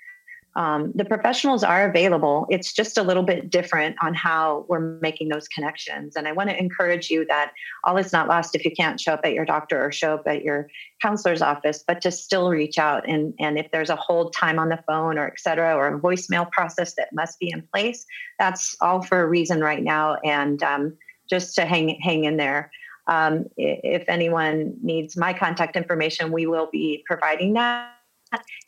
Um, 0.58 0.92
the 0.96 1.06
professionals 1.06 1.64
are 1.64 1.88
available. 1.88 2.48
It's 2.50 2.74
just 2.74 2.98
a 2.98 3.04
little 3.04 3.22
bit 3.22 3.52
different 3.52 3.96
on 4.02 4.16
how 4.16 4.66
we're 4.68 4.98
making 5.02 5.30
those 5.30 5.48
connections. 5.48 6.16
And 6.16 6.28
I 6.28 6.32
want 6.32 6.50
to 6.50 6.60
encourage 6.60 7.12
you 7.12 7.28
that 7.28 7.52
all 7.84 7.96
is 7.98 8.12
not 8.12 8.28
lost 8.28 8.56
if 8.56 8.66
you 8.66 8.72
can't 8.72 9.00
show 9.00 9.14
up 9.14 9.22
at 9.24 9.34
your 9.34 9.46
doctor 9.46 9.80
or 9.86 9.92
show 9.92 10.16
up 10.16 10.24
at 10.26 10.42
your 10.44 10.68
counselor's 11.00 11.44
office, 11.44 11.84
but 11.88 12.02
to 12.02 12.10
still 12.10 12.50
reach 12.50 12.80
out. 12.80 13.08
And, 13.08 13.36
and 13.40 13.60
if 13.60 13.70
there's 13.72 13.92
a 13.92 13.96
hold 13.96 14.34
time 14.34 14.58
on 14.58 14.70
the 14.70 14.84
phone 14.88 15.20
or 15.20 15.28
et 15.28 15.40
cetera, 15.40 15.76
or 15.76 15.96
a 15.96 16.00
voicemail 16.00 16.50
process 16.52 16.96
that 16.96 17.10
must 17.14 17.38
be 17.40 17.52
in 17.52 17.62
place, 17.72 18.04
that's 18.40 18.76
all 18.82 19.04
for 19.04 19.22
a 19.22 19.28
reason 19.28 19.62
right 19.62 19.84
now. 19.84 20.16
And 20.26 20.64
um, 20.64 20.98
just 21.30 21.54
to 21.58 21.66
hang, 21.66 22.00
hang 22.02 22.24
in 22.24 22.38
there. 22.38 22.72
Um, 23.06 23.46
if 23.58 24.06
anyone 24.08 24.74
needs 24.82 25.16
my 25.16 25.34
contact 25.34 25.76
information, 25.76 26.32
we 26.32 26.48
will 26.48 26.70
be 26.72 27.04
providing 27.06 27.54
that 27.54 27.92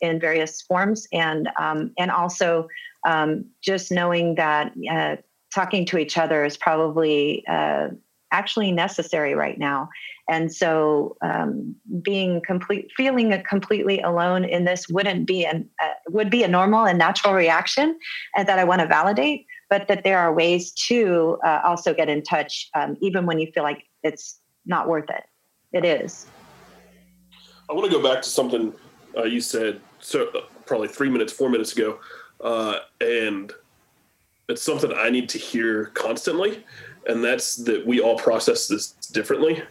in 0.00 0.20
various 0.20 0.62
forms, 0.62 1.06
and 1.12 1.48
um, 1.58 1.92
and 1.98 2.10
also 2.10 2.68
um, 3.06 3.44
just 3.62 3.90
knowing 3.90 4.34
that 4.36 4.72
uh, 4.90 5.16
talking 5.54 5.84
to 5.86 5.98
each 5.98 6.16
other 6.18 6.44
is 6.44 6.56
probably 6.56 7.44
uh, 7.48 7.88
actually 8.32 8.72
necessary 8.72 9.34
right 9.34 9.58
now. 9.58 9.88
And 10.28 10.54
so, 10.54 11.16
um, 11.22 11.74
being 12.02 12.40
complete, 12.46 12.88
feeling 12.96 13.42
completely 13.48 14.00
alone 14.00 14.44
in 14.44 14.64
this 14.64 14.88
wouldn't 14.88 15.26
be 15.26 15.44
an 15.44 15.68
uh, 15.82 15.94
would 16.08 16.30
be 16.30 16.44
a 16.44 16.48
normal 16.48 16.86
and 16.86 16.98
natural 16.98 17.34
reaction, 17.34 17.98
and 18.36 18.48
that 18.48 18.58
I 18.58 18.64
want 18.64 18.80
to 18.80 18.86
validate. 18.86 19.46
But 19.68 19.88
that 19.88 20.04
there 20.04 20.18
are 20.18 20.32
ways 20.32 20.72
to 20.88 21.38
uh, 21.44 21.60
also 21.64 21.94
get 21.94 22.08
in 22.08 22.22
touch, 22.22 22.68
um, 22.74 22.96
even 23.00 23.26
when 23.26 23.38
you 23.38 23.50
feel 23.52 23.62
like 23.64 23.84
it's 24.02 24.40
not 24.66 24.88
worth 24.88 25.10
it. 25.10 25.24
It 25.72 25.84
is. 25.84 26.26
I 27.68 27.72
want 27.72 27.90
to 27.90 27.90
go 27.90 28.02
back 28.02 28.22
to 28.22 28.28
something 28.28 28.72
uh, 29.16 29.24
you 29.24 29.40
said 29.40 29.80
so 29.98 30.28
uh, 30.28 30.40
probably 30.66 30.88
three 30.88 31.10
minutes, 31.10 31.32
four 31.32 31.50
minutes 31.50 31.72
ago, 31.72 31.98
uh, 32.40 32.78
and 33.00 33.52
it's 34.48 34.62
something 34.62 34.92
I 34.94 35.10
need 35.10 35.28
to 35.30 35.38
hear 35.38 35.86
constantly, 35.86 36.64
and 37.06 37.22
that's 37.22 37.56
that 37.56 37.86
we 37.86 38.00
all 38.00 38.16
process 38.16 38.68
this 38.68 38.92
differently. 39.12 39.62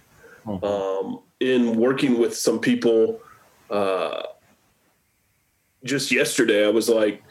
Mm-hmm. 0.46 0.66
Um, 0.66 1.20
in 1.40 1.76
working 1.78 2.20
with 2.20 2.36
some 2.36 2.60
people, 2.60 3.22
uh, 3.70 4.24
just 5.84 6.12
yesterday, 6.12 6.66
I 6.66 6.70
was 6.70 6.90
like, 6.90 7.24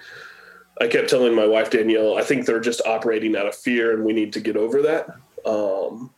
I 0.81 0.87
kept 0.87 1.11
telling 1.11 1.35
my 1.35 1.47
wife 1.47 1.71
Danielle, 1.71 2.17
I 2.17 2.23
think 2.23 2.47
they're 2.47 2.61
just 2.61 2.81
operating 2.87 3.37
out 3.37 3.47
of 3.47 3.55
fear, 3.55 3.95
and 3.95 4.05
we 4.05 4.13
need 4.13 4.33
to 4.35 4.41
get 4.41 4.57
over 4.57 4.83
that. 4.83 5.09
Um, 5.45 6.11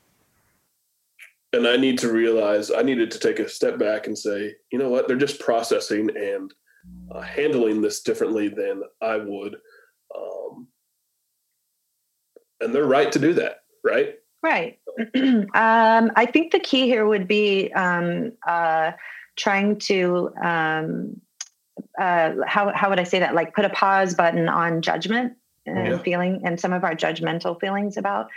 and 1.52 1.66
I 1.66 1.76
need 1.76 1.98
to 1.98 2.12
realize 2.12 2.70
I 2.70 2.82
needed 2.82 3.10
to 3.12 3.18
take 3.18 3.38
a 3.38 3.48
step 3.48 3.78
back 3.78 4.06
and 4.06 4.16
say, 4.16 4.54
you 4.70 4.78
know 4.78 4.88
what, 4.88 5.08
they're 5.08 5.16
just 5.16 5.40
processing 5.40 6.10
and 6.16 6.52
uh, 7.12 7.20
handling 7.20 7.80
this 7.80 8.02
differently 8.02 8.48
than 8.48 8.82
I 9.02 9.16
would, 9.16 9.56
um, 10.16 10.68
and 12.60 12.74
they're 12.74 12.86
right 12.86 13.10
to 13.12 13.18
do 13.18 13.34
that, 13.34 13.62
right? 13.84 14.14
Right. 14.42 14.78
um, 15.16 16.10
I 16.16 16.26
think 16.32 16.52
the 16.52 16.60
key 16.60 16.86
here 16.86 17.06
would 17.06 17.28
be 17.28 17.72
um, 17.74 18.32
uh, 18.46 18.92
trying 19.36 19.78
to 19.80 20.30
um, 20.42 21.20
uh, 21.98 22.32
how 22.46 22.72
how 22.74 22.88
would 22.90 23.00
I 23.00 23.04
say 23.04 23.18
that? 23.18 23.34
Like 23.34 23.54
put 23.54 23.64
a 23.64 23.70
pause 23.70 24.14
button 24.14 24.48
on 24.48 24.82
judgment 24.82 25.34
and 25.66 25.88
yeah. 25.88 25.98
feeling 25.98 26.42
and 26.44 26.58
some 26.58 26.72
of 26.72 26.84
our 26.84 26.94
judgmental 26.94 27.60
feelings 27.60 27.96
about 27.96 28.28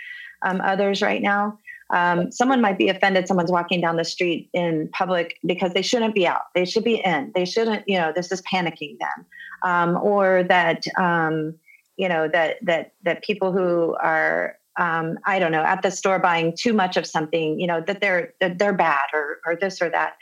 um, 0.44 0.62
others 0.62 1.02
right 1.02 1.22
now. 1.22 1.60
Um, 1.94 2.32
someone 2.32 2.60
might 2.60 2.78
be 2.80 2.90
offended 2.90 3.28
someone's 3.28 3.52
walking 3.52 3.80
down 3.80 3.98
the 3.98 4.04
street 4.04 4.50
in 4.54 4.90
public 4.94 5.38
because 5.46 5.74
they 5.74 5.84
shouldn't 5.84 6.16
be 6.16 6.26
out. 6.26 6.42
They 6.56 6.66
should 6.66 6.84
be 6.84 6.96
in. 6.96 7.32
They 7.36 7.46
shouldn't 7.46 7.88
you 7.88 7.98
know 7.98 8.12
this 8.14 8.32
is 8.32 8.42
panicking 8.42 8.98
them. 9.00 9.26
Um, 9.64 9.98
or 10.02 10.44
that 10.44 10.84
um, 10.98 11.56
you 11.96 12.10
know 12.10 12.28
that 12.28 12.58
that 12.64 12.94
that 13.04 13.24
people 13.24 13.52
who 13.52 13.96
are 14.02 14.58
um, 14.80 15.20
I 15.26 15.38
don't 15.38 15.52
know 15.52 15.64
at 15.64 15.84
the 15.84 15.92
store 15.92 16.18
buying 16.18 16.56
too 16.58 16.74
much 16.74 16.98
of 16.98 17.06
something 17.06 17.60
you 17.60 17.68
know 17.68 17.80
that 17.82 18.02
they're 18.02 18.34
that 18.42 18.58
they're 18.58 18.74
bad 18.74 19.06
or 19.14 19.40
or 19.46 19.56
this 19.56 19.82
or 19.82 19.90
that. 19.92 20.14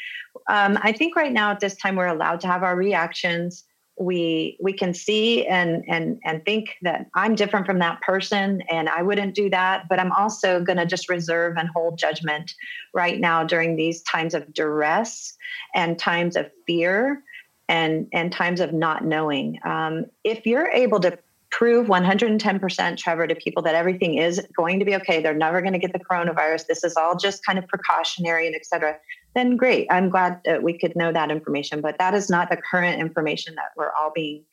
Um, 0.49 0.77
I 0.81 0.91
think 0.91 1.15
right 1.15 1.31
now 1.31 1.51
at 1.51 1.61
this 1.61 1.75
time 1.77 1.95
we're 1.95 2.07
allowed 2.07 2.41
to 2.41 2.47
have 2.47 2.63
our 2.63 2.75
reactions 2.75 3.63
we 4.01 4.57
we 4.61 4.73
can 4.73 4.93
see 4.93 5.45
and 5.47 5.83
and 5.87 6.19
and 6.25 6.43
think 6.43 6.75
that 6.81 7.07
i'm 7.15 7.35
different 7.35 7.65
from 7.65 7.79
that 7.79 8.01
person 8.01 8.61
and 8.69 8.89
i 8.89 9.01
wouldn't 9.01 9.35
do 9.35 9.49
that 9.49 9.87
but 9.89 9.99
i'm 9.99 10.11
also 10.13 10.63
going 10.63 10.77
to 10.77 10.85
just 10.85 11.09
reserve 11.09 11.55
and 11.57 11.69
hold 11.69 11.97
judgment 11.97 12.53
right 12.93 13.19
now 13.19 13.43
during 13.43 13.75
these 13.75 14.01
times 14.03 14.33
of 14.33 14.53
duress 14.53 15.37
and 15.75 15.99
times 15.99 16.35
of 16.35 16.49
fear 16.65 17.23
and 17.71 18.07
and 18.11 18.31
times 18.31 18.59
of 18.59 18.73
not 18.73 19.05
knowing. 19.05 19.57
Um, 19.63 20.05
if 20.23 20.45
you're 20.45 20.69
able 20.69 20.99
to 20.99 21.17
prove 21.51 21.87
110% 21.87 22.97
trevor 22.97 23.27
to 23.27 23.35
people 23.35 23.61
that 23.63 23.75
everything 23.75 24.15
is 24.15 24.45
going 24.55 24.79
to 24.79 24.85
be 24.85 24.95
okay 24.95 25.21
they're 25.21 25.33
never 25.33 25.59
going 25.59 25.73
to 25.73 25.79
get 25.79 25.91
the 25.91 25.99
coronavirus 25.99 26.65
this 26.67 26.81
is 26.81 26.95
all 26.95 27.17
just 27.17 27.45
kind 27.45 27.59
of 27.59 27.67
precautionary 27.67 28.47
and 28.47 28.55
et 28.55 28.65
cetera 28.65 28.95
then 29.35 29.55
great. 29.55 29.87
I'm 29.89 30.09
glad 30.09 30.41
that 30.45 30.63
we 30.63 30.77
could 30.77 30.95
know 30.95 31.11
that 31.11 31.31
information, 31.31 31.81
but 31.81 31.97
that 31.99 32.13
is 32.13 32.29
not 32.29 32.49
the 32.49 32.57
current 32.57 32.99
information 32.99 33.55
that 33.55 33.71
we're 33.77 33.91
all 33.99 34.11
being 34.13 34.43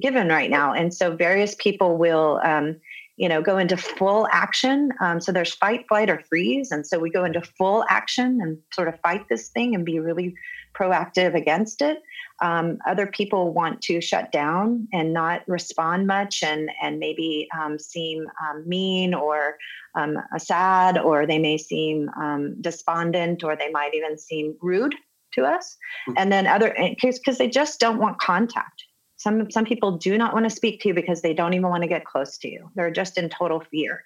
given 0.00 0.28
right 0.28 0.50
now. 0.50 0.72
And 0.72 0.92
so 0.92 1.16
various 1.16 1.54
people 1.54 1.96
will, 1.96 2.40
um, 2.44 2.76
you 3.16 3.28
know, 3.28 3.40
go 3.40 3.56
into 3.56 3.76
full 3.76 4.28
action. 4.30 4.92
Um, 5.00 5.20
so 5.20 5.32
there's 5.32 5.54
fight, 5.54 5.86
flight, 5.88 6.10
or 6.10 6.22
freeze. 6.28 6.70
And 6.70 6.86
so 6.86 6.98
we 6.98 7.10
go 7.10 7.24
into 7.24 7.40
full 7.40 7.84
action 7.88 8.40
and 8.42 8.58
sort 8.74 8.88
of 8.88 9.00
fight 9.00 9.24
this 9.30 9.48
thing 9.48 9.74
and 9.74 9.86
be 9.86 9.98
really 9.98 10.34
proactive 10.78 11.34
against 11.34 11.80
it. 11.80 12.02
Um, 12.42 12.78
other 12.86 13.06
people 13.06 13.52
want 13.52 13.80
to 13.82 14.00
shut 14.00 14.30
down 14.32 14.88
and 14.92 15.12
not 15.12 15.42
respond 15.48 16.06
much 16.06 16.42
and, 16.42 16.70
and 16.82 16.98
maybe 16.98 17.48
um, 17.58 17.78
seem 17.78 18.26
um, 18.42 18.68
mean 18.68 19.14
or 19.14 19.56
um, 19.94 20.18
sad, 20.38 20.98
or 20.98 21.26
they 21.26 21.38
may 21.38 21.56
seem 21.56 22.10
um, 22.20 22.60
despondent, 22.60 23.42
or 23.42 23.56
they 23.56 23.70
might 23.70 23.94
even 23.94 24.18
seem 24.18 24.54
rude 24.60 24.94
to 25.32 25.44
us. 25.44 25.76
Mm-hmm. 26.08 26.18
And 26.18 26.32
then 26.32 26.46
other 26.46 26.76
because 27.02 27.38
they 27.38 27.48
just 27.48 27.80
don't 27.80 27.98
want 27.98 28.20
contact. 28.20 28.84
Some 29.16 29.50
some 29.50 29.64
people 29.64 29.92
do 29.92 30.18
not 30.18 30.34
want 30.34 30.44
to 30.44 30.50
speak 30.50 30.80
to 30.82 30.88
you 30.88 30.94
because 30.94 31.22
they 31.22 31.32
don't 31.32 31.54
even 31.54 31.70
want 31.70 31.82
to 31.82 31.88
get 31.88 32.04
close 32.04 32.36
to 32.38 32.48
you. 32.48 32.70
They're 32.74 32.90
just 32.90 33.16
in 33.16 33.30
total 33.30 33.60
fear. 33.70 34.04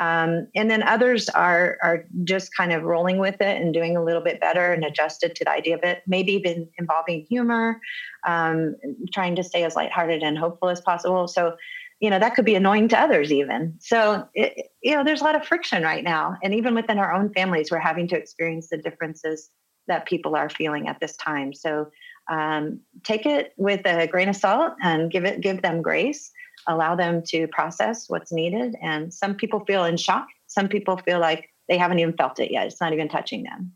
Um, 0.00 0.48
and 0.54 0.70
then 0.70 0.82
others 0.82 1.28
are 1.28 1.76
are 1.82 2.06
just 2.24 2.56
kind 2.56 2.72
of 2.72 2.84
rolling 2.84 3.18
with 3.18 3.34
it 3.34 3.60
and 3.60 3.74
doing 3.74 3.98
a 3.98 4.02
little 4.02 4.22
bit 4.22 4.40
better 4.40 4.72
and 4.72 4.82
adjusted 4.82 5.36
to 5.36 5.44
the 5.44 5.50
idea 5.50 5.76
of 5.76 5.84
it. 5.84 6.02
Maybe 6.06 6.32
even 6.32 6.68
involving 6.78 7.26
humor, 7.28 7.78
um, 8.26 8.76
trying 9.12 9.36
to 9.36 9.44
stay 9.44 9.62
as 9.62 9.76
lighthearted 9.76 10.22
and 10.22 10.38
hopeful 10.38 10.70
as 10.70 10.80
possible. 10.80 11.28
So 11.28 11.56
you 12.00 12.08
know 12.08 12.18
that 12.18 12.34
could 12.34 12.46
be 12.46 12.54
annoying 12.54 12.88
to 12.88 12.98
others 12.98 13.30
even 13.30 13.74
so 13.78 14.26
it, 14.32 14.70
you 14.82 14.96
know 14.96 15.04
there's 15.04 15.20
a 15.20 15.24
lot 15.24 15.34
of 15.34 15.46
friction 15.46 15.82
right 15.82 16.02
now 16.02 16.34
and 16.42 16.54
even 16.54 16.74
within 16.74 16.98
our 16.98 17.12
own 17.12 17.30
families 17.34 17.70
we're 17.70 17.78
having 17.78 18.08
to 18.08 18.16
experience 18.16 18.68
the 18.70 18.78
differences 18.78 19.50
that 19.86 20.06
people 20.06 20.34
are 20.34 20.48
feeling 20.48 20.88
at 20.88 20.98
this 20.98 21.14
time 21.18 21.52
so 21.52 21.90
um, 22.30 22.80
take 23.04 23.26
it 23.26 23.52
with 23.58 23.84
a 23.84 24.06
grain 24.06 24.30
of 24.30 24.36
salt 24.36 24.72
and 24.82 25.10
give 25.10 25.26
it 25.26 25.42
give 25.42 25.60
them 25.60 25.82
grace 25.82 26.32
allow 26.66 26.94
them 26.94 27.22
to 27.28 27.46
process 27.48 28.08
what's 28.08 28.32
needed. 28.32 28.76
And 28.82 29.12
some 29.12 29.34
people 29.34 29.64
feel 29.64 29.84
in 29.84 29.96
shock. 29.96 30.26
Some 30.46 30.68
people 30.68 30.96
feel 30.98 31.20
like 31.20 31.50
they 31.68 31.78
haven't 31.78 31.98
even 31.98 32.14
felt 32.14 32.40
it 32.40 32.50
yet. 32.50 32.66
It's 32.66 32.80
not 32.80 32.92
even 32.92 33.08
touching 33.08 33.44
them. 33.44 33.72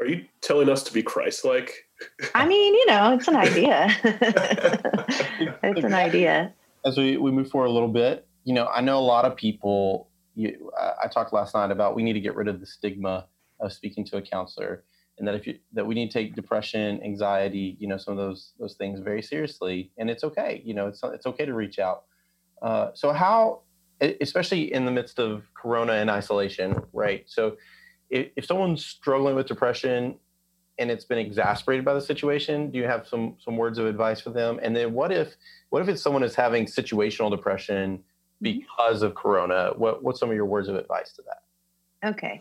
Are 0.00 0.06
you 0.06 0.24
telling 0.40 0.68
us 0.70 0.82
to 0.84 0.92
be 0.92 1.02
christ-like? 1.02 1.74
I 2.34 2.46
mean 2.46 2.74
you 2.74 2.86
know 2.86 3.12
it's 3.14 3.28
an 3.28 3.36
idea. 3.36 3.88
It's 5.62 5.84
an 5.84 5.94
idea. 5.94 6.52
As 6.84 6.96
we, 6.96 7.16
we 7.16 7.30
move 7.30 7.50
forward 7.50 7.68
a 7.68 7.72
little 7.72 7.88
bit, 7.88 8.26
you 8.44 8.54
know, 8.54 8.66
I 8.66 8.80
know 8.80 8.98
a 8.98 9.00
lot 9.00 9.24
of 9.24 9.36
people. 9.36 10.08
You, 10.34 10.70
I 11.02 11.08
talked 11.08 11.32
last 11.32 11.54
night 11.54 11.70
about 11.70 11.94
we 11.94 12.02
need 12.02 12.14
to 12.14 12.20
get 12.20 12.34
rid 12.34 12.48
of 12.48 12.60
the 12.60 12.66
stigma 12.66 13.26
of 13.60 13.72
speaking 13.72 14.04
to 14.06 14.16
a 14.16 14.22
counselor, 14.22 14.84
and 15.20 15.28
that 15.28 15.34
if 15.34 15.46
you 15.46 15.58
that 15.74 15.86
we 15.86 15.94
need 15.94 16.10
to 16.10 16.18
take 16.18 16.34
depression, 16.34 17.00
anxiety, 17.04 17.76
you 17.78 17.86
know, 17.86 17.98
some 17.98 18.12
of 18.12 18.18
those 18.18 18.52
those 18.58 18.74
things 18.74 19.00
very 19.00 19.22
seriously, 19.22 19.92
and 19.98 20.08
it's 20.10 20.24
okay. 20.24 20.62
You 20.64 20.72
know, 20.72 20.88
it's 20.88 21.02
it's 21.04 21.26
okay 21.26 21.44
to 21.44 21.54
reach 21.54 21.78
out. 21.78 22.04
Uh, 22.62 22.88
so 22.94 23.12
how, 23.12 23.60
especially 24.00 24.72
in 24.72 24.86
the 24.86 24.90
midst 24.90 25.18
of 25.18 25.44
Corona 25.54 25.92
and 25.92 26.10
isolation, 26.10 26.82
right? 26.94 27.24
So 27.26 27.58
if, 28.08 28.28
if 28.34 28.46
someone's 28.46 28.84
struggling 28.84 29.34
with 29.34 29.46
depression 29.46 30.16
and 30.78 30.90
it's 30.90 31.04
been 31.04 31.18
exasperated 31.18 31.84
by 31.84 31.92
the 31.92 32.00
situation, 32.00 32.70
do 32.70 32.78
you 32.78 32.84
have 32.84 33.06
some 33.06 33.36
some 33.44 33.58
words 33.58 33.76
of 33.76 33.84
advice 33.84 34.22
for 34.22 34.30
them? 34.30 34.58
And 34.62 34.74
then 34.74 34.94
what 34.94 35.12
if 35.12 35.36
what 35.68 35.82
if 35.82 35.88
it's 35.88 36.00
someone 36.00 36.22
is 36.22 36.34
having 36.34 36.64
situational 36.64 37.30
depression 37.30 37.98
mm-hmm. 37.98 38.60
because 38.60 39.02
of 39.02 39.14
corona? 39.14 39.72
What 39.76 40.02
what's 40.02 40.18
some 40.18 40.30
of 40.30 40.34
your 40.34 40.46
words 40.46 40.68
of 40.68 40.76
advice 40.76 41.12
to 41.12 41.22
that? 41.26 42.08
Okay. 42.08 42.40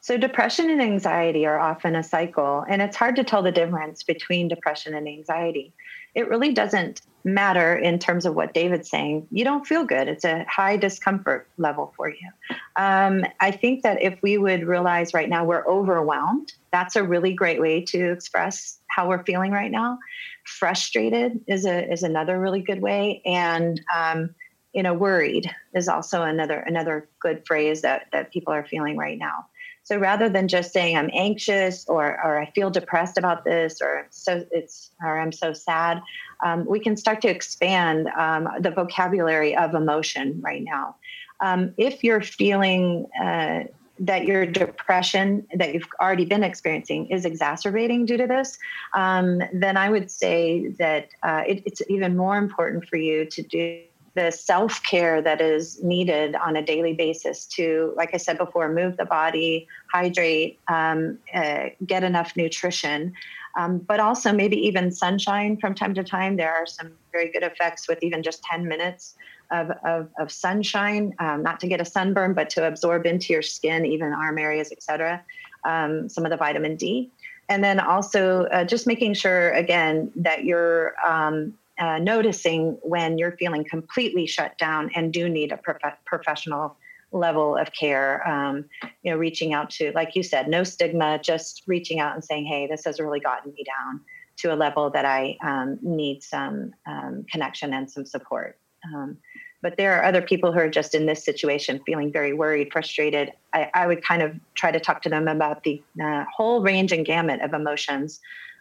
So 0.00 0.16
depression 0.16 0.70
and 0.70 0.80
anxiety 0.80 1.46
are 1.46 1.58
often 1.58 1.94
a 1.94 2.02
cycle 2.02 2.64
and 2.68 2.80
it's 2.80 2.96
hard 2.96 3.16
to 3.16 3.24
tell 3.24 3.42
the 3.42 3.52
difference 3.52 4.02
between 4.02 4.48
depression 4.48 4.94
and 4.94 5.06
anxiety. 5.06 5.74
It 6.14 6.28
really 6.28 6.52
doesn't 6.52 7.02
matter 7.24 7.76
in 7.76 7.98
terms 7.98 8.24
of 8.24 8.34
what 8.34 8.54
David's 8.54 8.88
saying. 8.88 9.28
You 9.30 9.44
don't 9.44 9.66
feel 9.66 9.84
good. 9.84 10.08
It's 10.08 10.24
a 10.24 10.44
high 10.44 10.76
discomfort 10.76 11.48
level 11.58 11.92
for 11.96 12.08
you. 12.08 12.28
Um, 12.76 13.24
I 13.40 13.50
think 13.50 13.82
that 13.82 14.00
if 14.00 14.20
we 14.22 14.38
would 14.38 14.66
realize 14.66 15.12
right 15.12 15.28
now 15.28 15.44
we're 15.44 15.66
overwhelmed, 15.66 16.52
that's 16.72 16.96
a 16.96 17.02
really 17.02 17.34
great 17.34 17.60
way 17.60 17.82
to 17.86 18.10
express 18.10 18.80
how 18.88 19.08
we're 19.08 19.24
feeling 19.24 19.52
right 19.52 19.70
now. 19.70 19.98
Frustrated 20.44 21.40
is 21.46 21.66
a 21.66 21.90
is 21.92 22.02
another 22.02 22.40
really 22.40 22.62
good 22.62 22.80
way, 22.80 23.22
and 23.24 23.80
um, 23.94 24.34
you 24.72 24.82
know, 24.82 24.94
worried 24.94 25.50
is 25.74 25.88
also 25.88 26.22
another 26.22 26.60
another 26.60 27.08
good 27.20 27.46
phrase 27.46 27.82
that 27.82 28.06
that 28.12 28.32
people 28.32 28.52
are 28.52 28.64
feeling 28.64 28.96
right 28.96 29.18
now. 29.18 29.46
So 29.82 29.96
rather 29.96 30.28
than 30.28 30.46
just 30.46 30.72
saying 30.72 30.96
I'm 30.96 31.10
anxious 31.12 31.88
or 31.88 32.22
or 32.24 32.40
I 32.40 32.50
feel 32.50 32.70
depressed 32.70 33.18
about 33.18 33.44
this 33.44 33.80
or 33.80 34.06
so 34.10 34.44
it's 34.50 34.90
or 35.02 35.18
I'm 35.18 35.32
so 35.32 35.52
sad, 35.52 36.00
um, 36.44 36.64
we 36.66 36.80
can 36.80 36.96
start 36.96 37.20
to 37.22 37.28
expand 37.28 38.08
um, 38.16 38.48
the 38.60 38.70
vocabulary 38.70 39.56
of 39.56 39.74
emotion 39.74 40.40
right 40.42 40.62
now. 40.62 40.96
Um, 41.40 41.74
if 41.76 42.04
you're 42.04 42.20
feeling 42.20 43.06
uh, 43.20 43.64
that 43.98 44.24
your 44.24 44.46
depression 44.46 45.46
that 45.54 45.74
you've 45.74 45.88
already 46.00 46.24
been 46.24 46.42
experiencing 46.42 47.06
is 47.08 47.24
exacerbating 47.24 48.06
due 48.06 48.16
to 48.16 48.26
this, 48.26 48.58
um, 48.94 49.42
then 49.52 49.76
I 49.76 49.90
would 49.90 50.10
say 50.10 50.68
that 50.78 51.08
uh, 51.22 51.42
it, 51.46 51.62
it's 51.66 51.82
even 51.88 52.16
more 52.16 52.38
important 52.38 52.88
for 52.88 52.96
you 52.96 53.26
to 53.26 53.42
do 53.42 53.82
the 54.14 54.30
self 54.30 54.82
care 54.82 55.22
that 55.22 55.40
is 55.40 55.82
needed 55.82 56.34
on 56.34 56.56
a 56.56 56.62
daily 56.62 56.92
basis 56.92 57.46
to, 57.46 57.92
like 57.96 58.10
I 58.12 58.16
said 58.16 58.38
before, 58.38 58.72
move 58.72 58.96
the 58.96 59.04
body, 59.04 59.68
hydrate, 59.92 60.58
um, 60.68 61.18
uh, 61.32 61.66
get 61.86 62.02
enough 62.02 62.36
nutrition, 62.36 63.12
um, 63.56 63.78
but 63.78 64.00
also 64.00 64.32
maybe 64.32 64.56
even 64.56 64.90
sunshine 64.90 65.56
from 65.56 65.74
time 65.74 65.94
to 65.94 66.02
time. 66.02 66.36
There 66.36 66.52
are 66.52 66.66
some 66.66 66.92
very 67.12 67.30
good 67.30 67.42
effects 67.42 67.88
with 67.88 68.02
even 68.02 68.22
just 68.22 68.42
10 68.44 68.66
minutes 68.66 69.14
of, 69.52 69.70
of, 69.84 70.08
of 70.18 70.30
sunshine, 70.30 71.14
um, 71.18 71.42
not 71.42 71.60
to 71.60 71.66
get 71.66 71.80
a 71.80 71.84
sunburn, 71.84 72.34
but 72.34 72.50
to 72.50 72.66
absorb 72.66 73.06
into 73.06 73.32
your 73.32 73.42
skin, 73.42 73.84
even 73.86 74.12
arm 74.12 74.38
areas, 74.38 74.72
etc. 74.72 75.22
Um, 75.64 76.08
some 76.08 76.24
of 76.24 76.30
the 76.30 76.36
vitamin 76.36 76.76
D. 76.76 77.10
And 77.48 77.64
then 77.64 77.80
also 77.80 78.44
uh, 78.44 78.64
just 78.64 78.86
making 78.86 79.14
sure, 79.14 79.50
again, 79.52 80.12
that 80.14 80.44
you're 80.44 80.94
um, 81.04 81.54
uh, 81.80 81.98
noticing 81.98 82.78
when 82.82 83.18
you're 83.18 83.36
feeling 83.36 83.64
completely 83.64 84.26
shut 84.26 84.56
down 84.58 84.90
and 84.94 85.12
do 85.12 85.28
need 85.28 85.50
a 85.50 85.56
prof- 85.56 85.98
professional 86.04 86.76
level 87.12 87.56
of 87.56 87.72
care 87.72 88.26
um, 88.28 88.64
you 89.02 89.10
know 89.10 89.16
reaching 89.16 89.52
out 89.52 89.68
to 89.68 89.90
like 89.96 90.14
you 90.14 90.22
said 90.22 90.46
no 90.48 90.62
stigma 90.62 91.18
just 91.18 91.62
reaching 91.66 91.98
out 91.98 92.14
and 92.14 92.22
saying 92.22 92.46
hey 92.46 92.68
this 92.68 92.84
has 92.84 93.00
really 93.00 93.18
gotten 93.18 93.52
me 93.52 93.64
down 93.64 94.00
to 94.36 94.52
a 94.52 94.56
level 94.56 94.90
that 94.90 95.04
i 95.04 95.36
um, 95.42 95.78
need 95.82 96.22
some 96.22 96.72
um, 96.86 97.24
connection 97.30 97.74
and 97.74 97.90
some 97.90 98.06
support. 98.06 98.58
Um, 98.94 99.18
but 99.62 99.76
there 99.76 99.98
are 99.98 100.04
other 100.04 100.22
people 100.22 100.52
who 100.52 100.58
are 100.58 100.70
just 100.70 100.94
in 100.94 101.06
this 101.06 101.22
situation 101.22 101.80
feeling 101.84 102.10
very 102.10 102.32
worried 102.32 102.72
frustrated. 102.72 103.32
I, 103.52 103.70
I 103.74 103.86
would 103.86 104.02
kind 104.02 104.22
of 104.22 104.34
try 104.54 104.70
to 104.70 104.80
talk 104.80 105.02
to 105.02 105.10
them 105.10 105.28
about 105.28 105.64
the 105.64 105.82
uh, 106.02 106.24
whole 106.34 106.62
range 106.62 106.92
and 106.92 107.04
gamut 107.04 107.42
of 107.42 107.52
emotions 107.52 108.20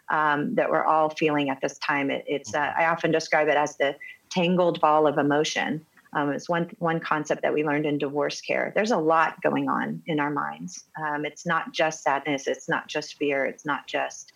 um, 0.09 0.55
that 0.55 0.69
we're 0.69 0.83
all 0.83 1.09
feeling 1.09 1.49
at 1.49 1.61
this 1.61 1.77
time. 1.79 2.09
It, 2.09 2.23
it's 2.27 2.53
uh, 2.53 2.73
I 2.77 2.85
often 2.85 3.11
describe 3.11 3.47
it 3.47 3.57
as 3.57 3.77
the 3.77 3.95
tangled 4.29 4.79
ball 4.81 5.07
of 5.07 5.17
emotion. 5.17 5.85
Um, 6.13 6.31
it's 6.31 6.49
one 6.49 6.69
one 6.79 6.99
concept 6.99 7.41
that 7.43 7.53
we 7.53 7.63
learned 7.63 7.85
in 7.85 7.97
divorce 7.97 8.41
care. 8.41 8.71
There's 8.75 8.91
a 8.91 8.97
lot 8.97 9.41
going 9.41 9.69
on 9.69 10.01
in 10.07 10.19
our 10.19 10.31
minds. 10.31 10.85
Um, 10.99 11.25
it's 11.25 11.45
not 11.45 11.71
just 11.71 12.03
sadness. 12.03 12.47
It's 12.47 12.67
not 12.67 12.87
just 12.87 13.17
fear. 13.17 13.45
It's 13.45 13.65
not 13.65 13.85
just 13.87 14.33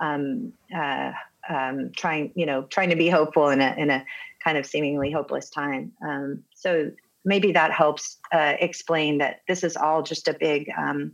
um, 0.00 0.52
uh, 0.74 1.12
um, 1.48 1.90
trying 1.96 2.32
you 2.34 2.46
know 2.46 2.62
trying 2.62 2.90
to 2.90 2.96
be 2.96 3.08
hopeful 3.08 3.48
in 3.48 3.60
a 3.60 3.74
in 3.76 3.90
a 3.90 4.04
kind 4.42 4.56
of 4.56 4.66
seemingly 4.66 5.10
hopeless 5.10 5.50
time. 5.50 5.92
Um, 6.06 6.44
so 6.54 6.92
maybe 7.24 7.50
that 7.52 7.72
helps 7.72 8.18
uh, 8.32 8.54
explain 8.60 9.18
that 9.18 9.42
this 9.48 9.64
is 9.64 9.76
all 9.76 10.02
just 10.02 10.28
a 10.28 10.34
big 10.34 10.70
um, 10.78 11.12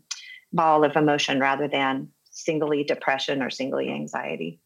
ball 0.53 0.85
of 0.85 0.95
emotion 0.95 1.41
rather 1.41 1.67
than 1.67 2.09
singly 2.33 2.83
depression 2.83 3.43
or 3.43 3.51
singly 3.51 3.91
anxiety. 3.91 4.59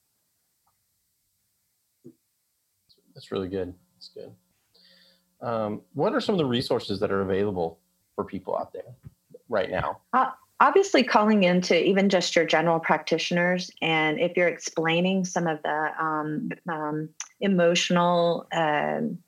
That's 3.15 3.31
really 3.31 3.49
good. 3.49 3.75
That's 3.95 4.11
good. 4.15 4.33
Um, 5.47 5.83
what 5.93 6.15
are 6.15 6.21
some 6.21 6.35
of 6.35 6.39
the 6.39 6.47
resources 6.47 6.99
that 7.01 7.11
are 7.11 7.21
available 7.21 7.79
for 8.15 8.25
people 8.25 8.57
out 8.57 8.73
there 8.73 8.95
right 9.49 9.71
now? 9.71 10.01
Uh, 10.13 10.31
obviously, 10.61 11.03
calling 11.03 11.43
into 11.43 11.83
even 11.83 12.09
just 12.09 12.35
your 12.35 12.47
general 12.47 12.81
practitioners, 12.81 13.71
and 13.83 14.19
if 14.19 14.37
you're 14.37 14.49
explaining 14.49 15.25
some 15.25 15.47
of 15.47 15.63
the 15.63 15.91
um, 16.01 16.51
um, 16.71 17.09
emotional 17.41 18.47
um, 18.53 19.19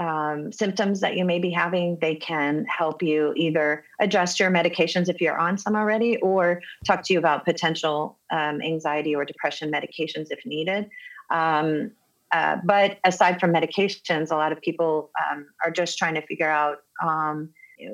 um, 0.00 0.50
symptoms 0.50 1.00
that 1.00 1.14
you 1.14 1.26
may 1.26 1.38
be 1.38 1.50
having, 1.50 1.98
they 2.00 2.14
can 2.14 2.64
help 2.64 3.02
you 3.02 3.34
either 3.36 3.84
adjust 4.00 4.40
your 4.40 4.50
medications 4.50 5.10
if 5.10 5.20
you're 5.20 5.38
on 5.38 5.58
some 5.58 5.76
already, 5.76 6.16
or 6.18 6.62
talk 6.86 7.02
to 7.04 7.12
you 7.12 7.18
about 7.18 7.44
potential 7.44 8.18
um, 8.30 8.62
anxiety 8.62 9.14
or 9.14 9.26
depression 9.26 9.70
medications 9.70 10.28
if 10.30 10.40
needed. 10.46 10.88
Um, 11.30 11.90
uh, 12.32 12.56
but 12.64 12.98
aside 13.04 13.38
from 13.38 13.52
medications, 13.52 14.30
a 14.30 14.36
lot 14.36 14.52
of 14.52 14.60
people 14.62 15.10
um, 15.30 15.46
are 15.62 15.70
just 15.70 15.98
trying 15.98 16.14
to 16.14 16.22
figure 16.22 16.50
out 16.50 16.78
um, 17.04 17.50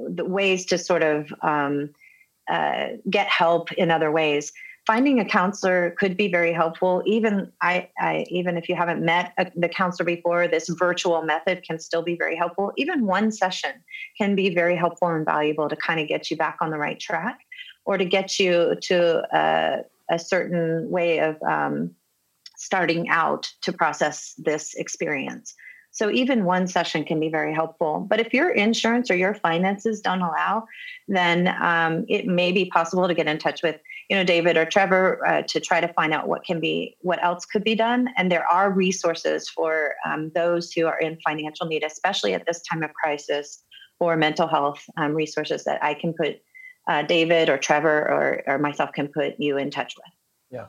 the 0.09 0.25
ways 0.25 0.65
to 0.67 0.79
sort 0.79 1.03
of 1.03 1.33
um, 1.43 1.91
uh, 2.49 2.87
get 3.11 3.27
help 3.27 3.73
in 3.73 3.91
other 3.91 4.13
ways 4.13 4.53
finding 4.87 5.19
a 5.19 5.25
counselor 5.25 5.91
could 5.99 6.17
be 6.17 6.29
very 6.29 6.53
helpful. 6.53 7.03
Even 7.07 7.53
I, 7.61 7.89
I 7.99 8.25
even 8.31 8.57
if 8.57 8.69
you 8.69 8.77
haven't 8.77 9.05
met 9.05 9.33
a, 9.37 9.51
the 9.57 9.69
counselor 9.69 10.07
before, 10.07 10.47
this 10.47 10.69
virtual 10.69 11.23
method 11.23 11.65
can 11.65 11.79
still 11.79 12.03
be 12.03 12.17
very 12.17 12.37
helpful. 12.37 12.73
Even 12.77 13.07
one 13.07 13.33
session 13.33 13.73
can 14.17 14.35
be 14.37 14.55
very 14.55 14.77
helpful 14.77 15.09
and 15.09 15.25
valuable 15.25 15.69
to 15.69 15.77
kind 15.77 15.99
of 16.01 16.07
get 16.07 16.31
you 16.31 16.37
back 16.37 16.59
on 16.61 16.71
the 16.71 16.79
right 16.79 17.01
track, 17.01 17.41
or 17.85 17.99
to 17.99 18.05
get 18.05 18.39
you 18.39 18.77
to 18.83 19.23
a, 19.37 19.85
a 20.11 20.19
certain 20.19 20.89
way 20.91 21.19
of 21.19 21.41
um, 21.43 21.91
starting 22.57 23.09
out 23.09 23.51
to 23.63 23.73
process 23.73 24.35
this 24.39 24.75
experience. 24.75 25.55
So 25.91 26.11
even 26.11 26.45
one 26.45 26.67
session 26.67 27.05
can 27.05 27.19
be 27.19 27.31
very 27.31 27.55
helpful. 27.55 28.07
But 28.09 28.21
if 28.21 28.35
your 28.35 28.51
insurance 28.51 29.11
or 29.11 29.17
your 29.17 29.35
finances 29.35 30.03
don't 30.03 30.21
allow, 30.21 30.67
then 31.09 31.49
um, 31.61 32.05
it 32.09 32.27
may 32.27 32.53
be 32.53 32.67
possible 32.67 33.09
to 33.09 33.15
get 33.15 33.27
in 33.27 33.39
touch 33.39 33.63
with 33.63 33.81
you 34.09 34.17
know 34.17 34.25
David 34.25 34.57
or 34.57 34.65
Trevor 34.65 35.27
uh, 35.27 35.43
to 35.43 35.61
try 35.61 35.81
to 35.81 35.89
find 35.89 36.13
out 36.13 36.29
what 36.29 36.45
can 36.45 36.61
be 36.61 36.97
what 37.01 37.23
else 37.23 37.45
could 37.45 37.65
be 37.65 37.75
done. 37.75 38.09
And 38.17 38.31
there 38.31 38.47
are 38.47 38.71
resources 38.71 39.49
for 39.49 39.95
um, 40.05 40.31
those 40.35 40.73
who 40.73 40.87
are 40.87 40.99
in 40.99 41.19
financial 41.27 41.67
need, 41.67 41.85
especially 41.85 42.35
at 42.35 42.47
this 42.47 42.63
time 42.63 42.83
of 42.83 42.93
crisis, 42.95 43.65
or 43.99 44.17
mental 44.17 44.47
health 44.47 44.83
um, 44.97 45.15
resources 45.15 45.65
that 45.65 45.83
I 45.83 45.95
can 45.95 46.13
put 46.13 46.41
uh, 46.89 47.03
David 47.03 47.49
or 47.49 47.59
Trevor 47.59 48.09
or, 48.09 48.43
or 48.47 48.59
myself 48.59 48.93
can 48.93 49.09
put 49.09 49.35
you 49.39 49.59
in 49.59 49.71
touch 49.71 49.95
with. 49.97 50.13
Yeah, 50.51 50.67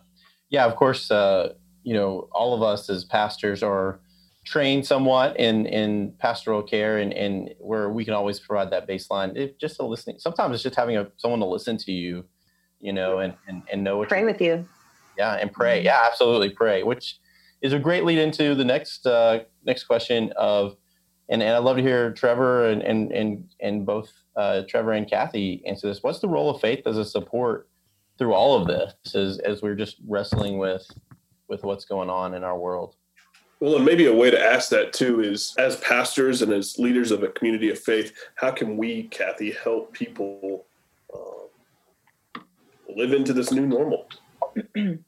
yeah. 0.50 0.66
Of 0.66 0.76
course, 0.76 1.12
uh, 1.12 1.54
you 1.88 1.94
know 1.94 2.28
all 2.34 2.54
of 2.54 2.62
us 2.62 2.90
as 2.90 3.06
pastors 3.06 3.64
are 3.64 4.02
trained 4.46 4.86
somewhat 4.86 5.40
in 5.40 5.66
in 5.68 6.12
pastoral 6.20 6.62
care 6.62 6.98
and 6.98 7.14
and 7.14 7.56
where 7.60 7.90
we 7.90 8.04
can 8.04 8.14
always 8.14 8.42
provide 8.42 8.70
that 8.72 8.88
baseline 8.90 9.36
if 9.38 9.58
just 9.58 9.80
a 9.80 9.86
listening 9.86 10.20
sometimes 10.20 10.54
it's 10.54 10.64
just 10.64 10.76
having 10.76 10.98
a 10.98 11.08
someone 11.16 11.40
to 11.40 11.46
listen 11.46 11.78
to 11.78 11.94
you 11.94 12.26
you 12.80 12.94
know 12.94 13.20
and 13.20 13.34
and, 13.48 13.64
and 13.72 13.84
know 13.84 13.98
what 13.98 14.10
pray 14.10 14.24
with 14.24 14.42
you. 14.42 14.68
Yeah 15.18 15.34
and 15.34 15.52
pray. 15.52 15.80
Mm-hmm. 15.80 15.86
yeah 15.86 16.04
absolutely 16.06 16.50
pray 16.50 16.84
which 16.84 17.20
is 17.62 17.74
a 17.74 17.80
great 17.80 18.04
lead 18.06 18.20
into 18.20 18.54
the 18.56 18.66
next 18.66 19.06
uh 19.08 19.40
next 19.66 19.86
question 19.86 20.32
of 20.36 20.78
and, 21.30 21.42
and 21.42 21.52
i'd 21.56 21.64
love 21.64 21.78
to 21.78 21.82
hear 21.82 22.12
trevor 22.12 22.70
and 22.70 22.82
and 22.82 23.12
and, 23.12 23.44
and 23.60 23.86
both 23.86 24.12
uh, 24.38 24.62
trevor 24.70 24.94
and 24.94 25.10
kathy 25.10 25.64
answer 25.66 25.88
this. 25.88 26.04
What's 26.04 26.20
the 26.20 26.30
role 26.30 26.50
of 26.50 26.62
faith 26.62 26.86
as 26.86 26.98
a 26.98 27.04
support 27.04 27.68
through 28.18 28.34
all 28.34 28.60
of 28.60 28.68
this 28.68 29.16
as 29.16 29.40
as 29.40 29.62
we're 29.62 29.76
just 29.76 29.98
wrestling 30.08 30.60
with 30.60 30.88
with 31.50 31.64
what's 31.64 31.86
going 31.86 32.10
on 32.10 32.36
in 32.36 32.44
our 32.44 32.58
world? 32.58 32.96
Well, 33.60 33.76
and 33.76 33.86
maybe 33.86 34.06
a 34.06 34.14
way 34.14 34.30
to 34.30 34.40
ask 34.40 34.70
that 34.70 34.94
too 34.94 35.22
is 35.22 35.56
as 35.58 35.78
pastors 35.78 36.44
and 36.44 36.54
as 36.54 36.78
leaders 36.78 37.10
of 37.10 37.24
a 37.24 37.30
community 37.30 37.72
of 37.72 37.80
faith, 37.80 38.14
how 38.36 38.52
can 38.52 38.78
we, 38.78 39.04
Kathy, 39.04 39.52
help 39.52 39.94
people 39.94 40.68
live 42.98 43.14
into 43.14 43.34
this 43.34 43.52
new 43.52 43.66
normal? 43.66 44.08
um, 44.76 45.02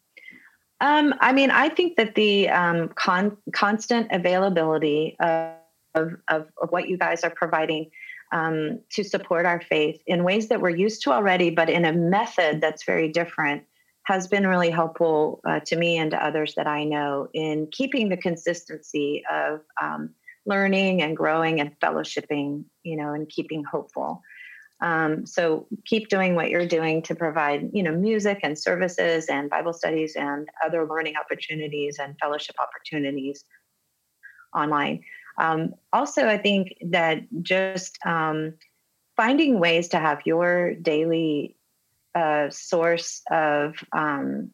I 1.20 1.34
mean, 1.34 1.52
I 1.52 1.70
think 1.70 1.98
that 1.98 2.16
the 2.16 2.50
um, 2.50 2.90
con- 2.90 3.38
constant 3.54 4.08
availability 4.12 5.18
of, 5.20 5.56
of, 5.96 6.14
of, 6.28 6.48
what 6.70 6.88
you 6.88 6.98
guys 6.98 7.24
are 7.24 7.32
providing 7.32 7.90
um, 8.32 8.80
to 8.92 9.04
support 9.04 9.46
our 9.46 9.60
faith 9.60 10.02
in 10.06 10.24
ways 10.24 10.50
that 10.50 10.62
we're 10.62 10.70
used 10.70 11.02
to 11.04 11.12
already, 11.12 11.50
but 11.50 11.70
in 11.70 11.84
a 11.84 11.92
method 11.94 12.62
that's 12.62 12.86
very 12.86 13.10
different 13.10 13.64
has 14.04 14.28
been 14.28 14.48
really 14.48 14.70
helpful 14.70 15.40
uh, 15.48 15.60
to 15.60 15.76
me 15.76 15.98
and 15.98 16.12
to 16.12 16.24
others 16.24 16.56
that 16.56 16.68
I 16.68 16.84
know 16.84 17.28
in 17.34 17.68
keeping 17.72 18.10
the 18.10 18.18
consistency 18.18 19.24
of 19.32 19.62
um, 19.82 20.12
learning 20.46 21.02
and 21.02 21.16
growing 21.16 21.60
and 21.60 21.80
fellowshipping, 21.80 22.64
you 22.84 22.98
know, 22.98 23.14
and 23.14 23.30
keeping 23.30 23.64
hopeful. 23.64 24.22
Um, 24.82 25.26
so 25.26 25.68
keep 25.86 26.08
doing 26.08 26.36
what 26.36 26.50
you're 26.50 26.68
doing 26.68 27.02
to 27.04 27.16
provide, 27.16 27.70
you 27.74 27.84
know, 27.84 27.92
music 27.92 28.40
and 28.44 28.58
services 28.58 29.26
and 29.28 29.50
Bible 29.50 29.74
studies 29.74 30.16
and 30.16 30.48
other 30.66 30.88
learning 30.88 31.16
opportunities 31.20 31.98
and 32.00 32.16
fellowship 32.20 32.56
opportunities 32.62 33.44
online. 34.56 35.04
Um, 35.38 35.74
also, 35.94 36.28
I 36.28 36.38
think 36.38 36.76
that 36.90 37.24
just 37.42 37.98
um, 38.06 38.54
finding 39.16 39.60
ways 39.60 39.90
to 39.90 40.00
have 40.00 40.20
your 40.26 40.76
daily 40.76 41.56
a 42.16 42.48
source 42.52 43.22
of 43.32 43.76
um, 43.94 44.52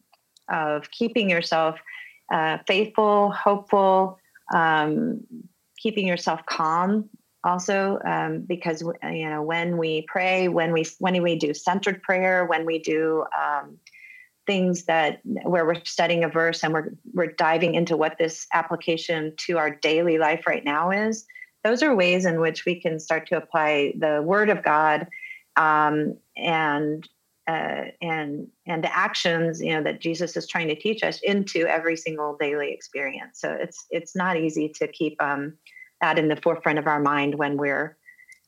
of 0.48 0.90
keeping 0.90 1.30
yourself 1.30 1.78
uh, 2.32 2.58
faithful, 2.66 3.30
hopeful, 3.30 4.18
um, 4.54 5.20
keeping 5.78 6.06
yourself 6.06 6.40
calm. 6.46 7.08
Also, 7.46 8.00
um, 8.04 8.40
because 8.40 8.82
you 8.82 9.30
know 9.30 9.40
when 9.40 9.78
we 9.78 10.04
pray, 10.08 10.48
when 10.48 10.72
we 10.72 10.84
when 10.98 11.22
we 11.22 11.36
do 11.36 11.54
centered 11.54 12.02
prayer, 12.02 12.44
when 12.44 12.66
we 12.66 12.80
do 12.80 13.24
um, 13.38 13.78
things 14.48 14.86
that 14.86 15.20
where 15.24 15.64
we're 15.64 15.84
studying 15.84 16.24
a 16.24 16.28
verse 16.28 16.64
and 16.64 16.74
we're 16.74 16.90
we're 17.14 17.32
diving 17.32 17.76
into 17.76 17.96
what 17.96 18.18
this 18.18 18.48
application 18.52 19.32
to 19.36 19.58
our 19.58 19.70
daily 19.70 20.18
life 20.18 20.44
right 20.44 20.64
now 20.64 20.90
is. 20.90 21.24
Those 21.62 21.84
are 21.84 21.94
ways 21.94 22.26
in 22.26 22.40
which 22.40 22.64
we 22.66 22.80
can 22.80 22.98
start 22.98 23.28
to 23.28 23.36
apply 23.36 23.94
the 23.96 24.22
Word 24.22 24.50
of 24.50 24.64
God 24.64 25.06
um, 25.54 26.16
and 26.36 27.08
uh, 27.46 27.84
and 28.02 28.48
and 28.66 28.82
the 28.82 28.96
actions 28.96 29.60
you 29.60 29.72
know 29.72 29.84
that 29.84 30.00
Jesus 30.00 30.36
is 30.36 30.48
trying 30.48 30.66
to 30.66 30.74
teach 30.74 31.04
us 31.04 31.20
into 31.22 31.64
every 31.68 31.96
single 31.96 32.36
daily 32.40 32.72
experience. 32.72 33.40
So 33.40 33.52
it's 33.52 33.86
it's 33.90 34.16
not 34.16 34.36
easy 34.36 34.72
to 34.80 34.88
keep 34.88 35.22
um, 35.22 35.54
that 36.00 36.18
in 36.18 36.28
the 36.28 36.36
forefront 36.36 36.78
of 36.78 36.86
our 36.86 37.00
mind 37.00 37.34
when 37.36 37.56
we're 37.56 37.96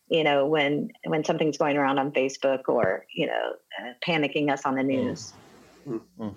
you 0.09 0.25
know 0.25 0.47
when 0.47 0.91
when 1.07 1.25
something's 1.25 1.59
going 1.59 1.77
around 1.77 1.99
on 1.99 2.11
facebook 2.13 2.63
or 2.69 3.05
you 3.15 3.27
know 3.27 3.53
uh, 3.81 3.93
panicking 4.07 4.51
us 4.51 4.65
on 4.65 4.75
the 4.75 4.83
mm. 4.83 4.87
news 4.87 5.33
mm-hmm. 5.89 6.29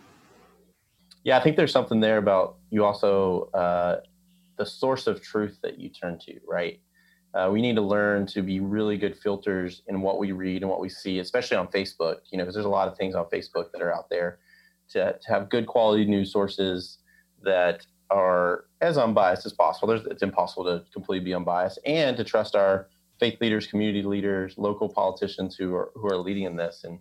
yeah 1.23 1.37
i 1.37 1.41
think 1.41 1.55
there's 1.55 1.71
something 1.71 1.99
there 1.99 2.17
about 2.17 2.57
you 2.69 2.83
also 2.83 3.49
uh, 3.53 3.97
the 4.57 4.65
source 4.65 5.07
of 5.07 5.21
truth 5.21 5.57
that 5.63 5.79
you 5.79 5.89
turn 5.89 6.19
to 6.19 6.39
right 6.47 6.79
uh, 7.33 7.49
we 7.49 7.61
need 7.61 7.75
to 7.75 7.81
learn 7.81 8.25
to 8.25 8.41
be 8.41 8.59
really 8.59 8.97
good 8.97 9.17
filters 9.17 9.83
in 9.87 10.01
what 10.01 10.19
we 10.19 10.33
read 10.33 10.61
and 10.61 10.69
what 10.69 10.81
we 10.81 10.89
see 10.89 11.19
especially 11.19 11.57
on 11.57 11.67
facebook 11.67 12.17
you 12.31 12.37
know 12.37 12.43
because 12.43 12.55
there's 12.55 12.65
a 12.65 12.69
lot 12.69 12.87
of 12.87 12.97
things 12.97 13.15
on 13.15 13.25
facebook 13.25 13.71
that 13.71 13.81
are 13.81 13.93
out 13.93 14.09
there 14.09 14.39
to, 14.89 15.17
to 15.21 15.29
have 15.29 15.49
good 15.49 15.65
quality 15.65 16.03
news 16.05 16.31
sources 16.31 16.97
that 17.43 17.85
are 18.11 18.65
as 18.81 18.97
unbiased 18.97 19.45
as 19.45 19.53
possible. 19.53 19.87
There's, 19.87 20.05
it's 20.05 20.21
impossible 20.21 20.65
to 20.65 20.83
completely 20.91 21.25
be 21.25 21.33
unbiased, 21.33 21.79
and 21.85 22.17
to 22.17 22.23
trust 22.23 22.55
our 22.55 22.89
faith 23.19 23.39
leaders, 23.39 23.67
community 23.67 24.03
leaders, 24.03 24.55
local 24.57 24.89
politicians 24.89 25.55
who 25.55 25.73
are 25.73 25.91
who 25.95 26.07
are 26.07 26.17
leading 26.17 26.43
in 26.43 26.55
this, 26.55 26.83
and 26.83 26.99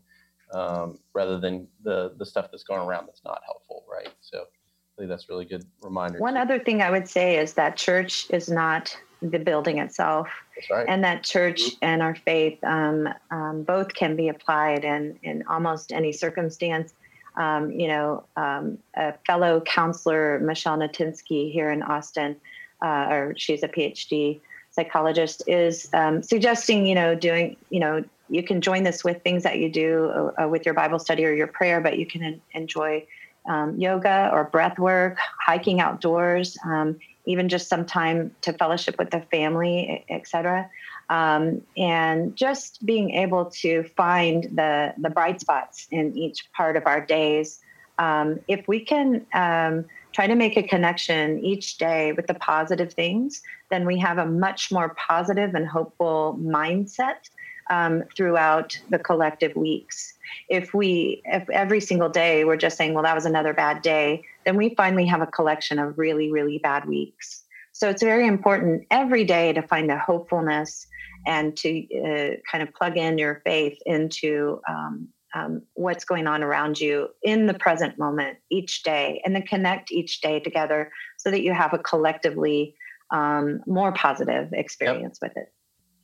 um, 0.52 0.98
rather 1.12 1.38
than 1.38 1.66
the 1.82 2.14
the 2.18 2.24
stuff 2.24 2.48
that's 2.50 2.62
going 2.64 2.80
around 2.80 3.06
that's 3.06 3.24
not 3.24 3.40
helpful, 3.44 3.84
right? 3.90 4.12
So 4.20 4.38
I 4.38 4.96
think 4.98 5.08
that's 5.08 5.28
really 5.28 5.44
good 5.44 5.64
reminder. 5.82 6.18
One 6.18 6.36
other 6.36 6.58
thing 6.58 6.82
I 6.82 6.90
would 6.90 7.08
say 7.08 7.38
is 7.38 7.54
that 7.54 7.76
church 7.76 8.26
is 8.30 8.48
not 8.48 8.96
the 9.22 9.38
building 9.38 9.78
itself, 9.78 10.28
right. 10.70 10.86
and 10.88 11.04
that 11.04 11.24
church 11.24 11.60
mm-hmm. 11.62 11.84
and 11.84 12.02
our 12.02 12.14
faith 12.14 12.62
um, 12.64 13.08
um, 13.30 13.64
both 13.64 13.94
can 13.94 14.16
be 14.16 14.28
applied 14.28 14.84
in 14.84 15.18
in 15.22 15.44
almost 15.48 15.92
any 15.92 16.12
circumstance 16.12 16.94
um, 17.36 17.70
you 17.72 17.88
know, 17.88 18.24
um, 18.36 18.78
a 18.94 19.14
fellow 19.26 19.60
counselor, 19.60 20.38
Michelle 20.40 20.78
Natinsky 20.78 21.52
here 21.52 21.70
in 21.70 21.82
Austin, 21.82 22.36
uh, 22.82 23.06
or 23.10 23.34
she's 23.36 23.62
a 23.62 23.68
PhD 23.68 24.40
psychologist, 24.70 25.42
is 25.46 25.88
um, 25.92 26.22
suggesting, 26.22 26.86
you 26.86 26.94
know, 26.94 27.14
doing, 27.14 27.56
you 27.70 27.80
know, 27.80 28.04
you 28.28 28.42
can 28.42 28.60
join 28.60 28.84
this 28.84 29.02
with 29.02 29.22
things 29.22 29.42
that 29.42 29.58
you 29.58 29.68
do 29.68 30.32
uh, 30.40 30.46
with 30.48 30.64
your 30.64 30.74
Bible 30.74 30.98
study 30.98 31.24
or 31.24 31.32
your 31.32 31.48
prayer, 31.48 31.80
but 31.80 31.98
you 31.98 32.06
can 32.06 32.22
en- 32.22 32.40
enjoy 32.52 33.04
um, 33.48 33.76
yoga 33.76 34.30
or 34.32 34.44
breath 34.44 34.78
work, 34.78 35.18
hiking 35.40 35.80
outdoors, 35.80 36.56
um, 36.64 36.98
even 37.26 37.48
just 37.48 37.68
some 37.68 37.84
time 37.84 38.34
to 38.42 38.52
fellowship 38.52 38.98
with 38.98 39.10
the 39.10 39.20
family, 39.30 40.04
etc 40.08 40.70
um, 41.10 41.60
and 41.76 42.34
just 42.36 42.86
being 42.86 43.10
able 43.10 43.46
to 43.46 43.82
find 43.96 44.44
the 44.56 44.94
the 44.96 45.10
bright 45.10 45.40
spots 45.40 45.88
in 45.90 46.16
each 46.16 46.50
part 46.52 46.76
of 46.76 46.86
our 46.86 47.04
days. 47.04 47.60
Um, 47.98 48.40
if 48.48 48.66
we 48.66 48.80
can 48.80 49.26
um, 49.34 49.84
try 50.12 50.26
to 50.26 50.34
make 50.34 50.56
a 50.56 50.62
connection 50.62 51.44
each 51.44 51.76
day 51.76 52.12
with 52.12 52.28
the 52.28 52.34
positive 52.34 52.94
things, 52.94 53.42
then 53.70 53.84
we 53.84 53.98
have 53.98 54.16
a 54.18 54.24
much 54.24 54.72
more 54.72 54.94
positive 54.94 55.54
and 55.54 55.66
hopeful 55.66 56.38
mindset 56.40 57.28
um, 57.68 58.04
throughout 58.16 58.78
the 58.88 58.98
collective 58.98 59.54
weeks. 59.54 60.14
If 60.48 60.72
we, 60.72 61.20
if 61.26 61.48
every 61.50 61.80
single 61.80 62.08
day 62.08 62.44
we're 62.44 62.56
just 62.56 62.78
saying, 62.78 62.94
well, 62.94 63.04
that 63.04 63.14
was 63.14 63.26
another 63.26 63.52
bad 63.52 63.82
day, 63.82 64.24
then 64.44 64.56
we 64.56 64.74
finally 64.74 65.06
have 65.06 65.20
a 65.20 65.26
collection 65.26 65.78
of 65.78 65.98
really, 65.98 66.30
really 66.30 66.58
bad 66.58 66.86
weeks. 66.86 67.44
So 67.72 67.88
it's 67.88 68.02
very 68.02 68.26
important 68.26 68.86
every 68.90 69.24
day 69.24 69.52
to 69.52 69.62
find 69.62 69.88
the 69.88 69.98
hopefulness 69.98 70.86
and 71.26 71.56
to 71.58 71.86
uh, 71.96 72.36
kind 72.50 72.62
of 72.62 72.74
plug 72.74 72.96
in 72.96 73.18
your 73.18 73.42
faith 73.44 73.78
into 73.86 74.60
um, 74.68 75.08
um, 75.34 75.62
what's 75.74 76.04
going 76.04 76.26
on 76.26 76.42
around 76.42 76.80
you 76.80 77.08
in 77.22 77.46
the 77.46 77.54
present 77.54 77.98
moment 77.98 78.38
each 78.50 78.82
day, 78.82 79.22
and 79.24 79.34
then 79.34 79.42
connect 79.42 79.92
each 79.92 80.20
day 80.20 80.40
together 80.40 80.90
so 81.18 81.30
that 81.30 81.42
you 81.42 81.52
have 81.52 81.72
a 81.72 81.78
collectively 81.78 82.74
um, 83.12 83.60
more 83.66 83.92
positive 83.92 84.52
experience 84.52 85.18
yep. 85.22 85.30
with 85.30 85.42
it. 85.42 85.52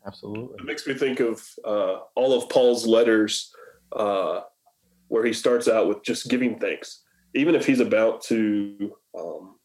Absolutely. 0.07 0.57
It 0.61 0.65
makes 0.65 0.87
me 0.87 0.95
think 0.95 1.21
of 1.21 1.43
uh, 1.65 1.99
all 2.15 2.39
of 2.41 2.49
Paul's 2.49 2.87
letters 2.87 3.53
uh, 3.93 4.43
where 5.09 5.25
he 5.25 5.33
starts 5.33 5.67
out 5.67 5.89
with 5.89 6.05
just 6.05 6.29
giving 6.29 6.59
thanks. 6.59 7.03
Even 7.37 7.55
if 7.55 7.67
he's 7.67 7.81
about 7.81 8.23
to 8.23 8.97
um, 9.17 9.57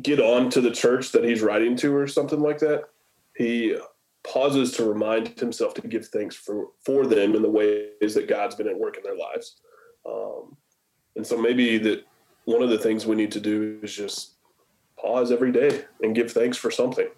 get 0.00 0.20
on 0.20 0.50
to 0.50 0.60
the 0.60 0.70
church 0.70 1.10
that 1.12 1.24
he's 1.24 1.42
writing 1.42 1.76
to 1.76 1.94
or 1.96 2.06
something 2.06 2.40
like 2.40 2.58
that, 2.58 2.84
he 3.36 3.76
pauses 4.22 4.72
to 4.72 4.84
remind 4.84 5.38
himself 5.38 5.74
to 5.74 5.86
give 5.86 6.06
thanks 6.06 6.36
for 6.36 6.68
for 6.84 7.06
them 7.06 7.34
in 7.34 7.42
the 7.42 7.50
ways 7.50 8.14
that 8.14 8.28
God's 8.28 8.54
been 8.54 8.68
at 8.68 8.78
work 8.78 8.96
in 8.96 9.02
their 9.02 9.16
lives. 9.16 9.56
Um, 10.06 10.56
and 11.16 11.26
so 11.26 11.36
maybe 11.40 11.78
that 11.78 12.04
one 12.44 12.62
of 12.62 12.70
the 12.70 12.78
things 12.78 13.06
we 13.06 13.16
need 13.16 13.32
to 13.32 13.40
do 13.40 13.80
is 13.82 13.94
just 13.94 14.34
pause 14.98 15.32
every 15.32 15.52
day 15.52 15.84
and 16.02 16.14
give 16.14 16.32
thanks 16.32 16.56
for 16.56 16.70
something. 16.70 17.08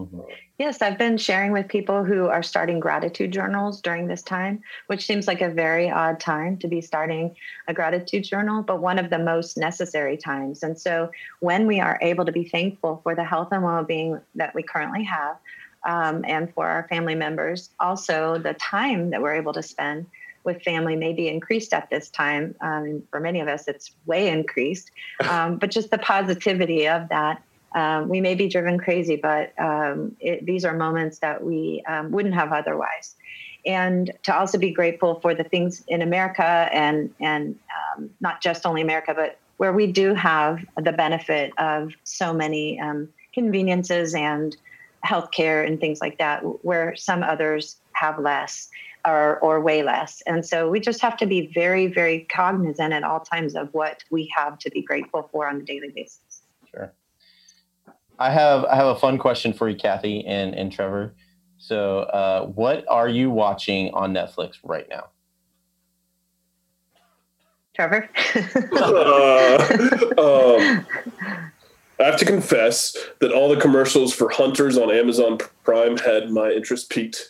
Mm-hmm. 0.00 0.20
Yes, 0.58 0.82
I've 0.82 0.98
been 0.98 1.16
sharing 1.16 1.52
with 1.52 1.68
people 1.68 2.04
who 2.04 2.26
are 2.26 2.42
starting 2.42 2.80
gratitude 2.80 3.32
journals 3.32 3.80
during 3.80 4.06
this 4.06 4.22
time, 4.22 4.62
which 4.88 5.06
seems 5.06 5.26
like 5.26 5.40
a 5.40 5.48
very 5.48 5.90
odd 5.90 6.20
time 6.20 6.58
to 6.58 6.68
be 6.68 6.80
starting 6.80 7.34
a 7.68 7.74
gratitude 7.74 8.24
journal, 8.24 8.62
but 8.62 8.80
one 8.80 8.98
of 8.98 9.10
the 9.10 9.18
most 9.18 9.56
necessary 9.56 10.16
times. 10.16 10.62
And 10.62 10.78
so, 10.78 11.10
when 11.40 11.66
we 11.66 11.80
are 11.80 11.98
able 12.02 12.24
to 12.24 12.32
be 12.32 12.44
thankful 12.44 13.00
for 13.02 13.14
the 13.14 13.24
health 13.24 13.48
and 13.52 13.62
well 13.62 13.84
being 13.84 14.20
that 14.34 14.54
we 14.54 14.62
currently 14.62 15.04
have, 15.04 15.36
um, 15.84 16.24
and 16.26 16.52
for 16.52 16.66
our 16.66 16.86
family 16.88 17.14
members. 17.14 17.70
Also, 17.80 18.38
the 18.38 18.54
time 18.54 19.10
that 19.10 19.22
we're 19.22 19.34
able 19.34 19.52
to 19.52 19.62
spend 19.62 20.06
with 20.44 20.62
family 20.62 20.96
may 20.96 21.12
be 21.12 21.28
increased 21.28 21.74
at 21.74 21.90
this 21.90 22.08
time. 22.10 22.54
Um, 22.60 23.02
for 23.10 23.20
many 23.20 23.40
of 23.40 23.48
us, 23.48 23.68
it's 23.68 23.92
way 24.06 24.28
increased. 24.28 24.90
Um, 25.28 25.56
but 25.56 25.70
just 25.70 25.90
the 25.90 25.98
positivity 25.98 26.88
of 26.88 27.08
that. 27.10 27.42
Um, 27.74 28.08
we 28.08 28.20
may 28.20 28.34
be 28.34 28.48
driven 28.48 28.78
crazy, 28.78 29.16
but 29.16 29.52
um, 29.58 30.16
it, 30.20 30.44
these 30.44 30.64
are 30.64 30.76
moments 30.76 31.18
that 31.20 31.42
we 31.42 31.82
um, 31.88 32.10
wouldn't 32.10 32.34
have 32.34 32.52
otherwise. 32.52 33.14
And 33.66 34.10
to 34.24 34.36
also 34.36 34.58
be 34.58 34.70
grateful 34.70 35.20
for 35.20 35.34
the 35.34 35.44
things 35.44 35.84
in 35.86 36.02
America 36.02 36.68
and 36.72 37.12
and 37.20 37.58
um, 37.96 38.10
not 38.20 38.40
just 38.40 38.64
only 38.64 38.80
America, 38.80 39.12
but 39.14 39.38
where 39.58 39.72
we 39.72 39.86
do 39.86 40.14
have 40.14 40.64
the 40.82 40.92
benefit 40.92 41.52
of 41.58 41.92
so 42.04 42.32
many 42.32 42.80
conveniences 43.34 44.14
and 44.14 44.56
healthcare 45.04 45.66
and 45.66 45.80
things 45.80 46.00
like 46.00 46.18
that, 46.18 46.40
where 46.64 46.94
some 46.96 47.22
others 47.22 47.76
have 47.92 48.18
less 48.18 48.68
or, 49.06 49.38
or 49.38 49.60
way 49.60 49.82
less. 49.82 50.22
And 50.26 50.44
so 50.44 50.68
we 50.68 50.80
just 50.80 51.00
have 51.00 51.16
to 51.18 51.26
be 51.26 51.50
very, 51.54 51.86
very 51.86 52.26
cognizant 52.30 52.92
at 52.92 53.02
all 53.02 53.20
times 53.20 53.54
of 53.54 53.72
what 53.72 54.02
we 54.10 54.30
have 54.36 54.58
to 54.58 54.70
be 54.70 54.82
grateful 54.82 55.28
for 55.32 55.48
on 55.48 55.56
a 55.56 55.62
daily 55.62 55.90
basis. 55.94 56.42
Sure. 56.70 56.92
I 58.20 58.30
have 58.30 58.64
I 58.66 58.76
have 58.76 58.88
a 58.88 58.94
fun 58.96 59.16
question 59.16 59.54
for 59.54 59.68
you, 59.68 59.76
Kathy 59.76 60.24
and, 60.26 60.54
and 60.54 60.70
Trevor. 60.70 61.14
So, 61.56 62.00
uh, 62.00 62.46
what 62.46 62.84
are 62.88 63.08
you 63.08 63.30
watching 63.30 63.92
on 63.94 64.12
Netflix 64.12 64.58
right 64.62 64.86
now? 64.90 65.08
Trevor. 67.74 68.10
uh, 68.76 69.56
um, 70.18 70.86
I 71.98 72.04
have 72.04 72.18
to 72.18 72.24
confess 72.26 72.96
that 73.20 73.32
all 73.32 73.48
the 73.48 73.60
commercials 73.60 74.14
for 74.14 74.28
Hunters 74.30 74.76
on 74.76 74.90
Amazon 74.90 75.38
Prime 75.64 75.96
had 75.96 76.30
my 76.30 76.50
interest 76.50 76.90
peaked, 76.90 77.28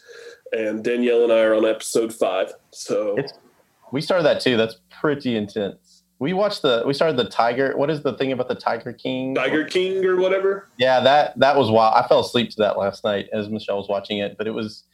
and 0.53 0.83
Danielle 0.83 1.23
and 1.23 1.33
I 1.33 1.43
are 1.43 1.55
on 1.55 1.65
episode 1.65 2.13
five. 2.13 2.53
So 2.73 3.17
it's, 3.17 3.33
we 3.93 4.01
started 4.01 4.25
that 4.25 4.41
too. 4.41 4.57
That's 4.57 4.77
pretty 5.01 5.37
intense. 5.37 5.90
We 6.21 6.35
watched 6.35 6.61
the 6.61 6.85
we 6.87 6.93
started 6.93 7.17
the 7.17 7.25
Tiger. 7.25 7.77
What 7.77 7.91
is 7.91 8.03
the 8.03 8.13
thing 8.13 8.31
about 8.31 8.49
the 8.49 8.55
Tiger 8.55 8.93
King? 8.93 9.35
Tiger 9.35 9.65
King 9.65 10.05
or 10.05 10.17
whatever. 10.17 10.69
Yeah, 10.77 11.01
that 11.01 11.39
that 11.39 11.57
was 11.57 11.71
wild. 11.71 11.95
I 11.97 12.07
fell 12.07 12.21
asleep 12.21 12.51
to 12.51 12.57
that 12.59 12.79
last 12.79 13.03
night 13.05 13.29
as 13.33 13.49
Michelle 13.49 13.79
was 13.79 13.89
watching 13.89 14.19
it, 14.19 14.37
but 14.37 14.47
it 14.47 14.51
was 14.51 14.85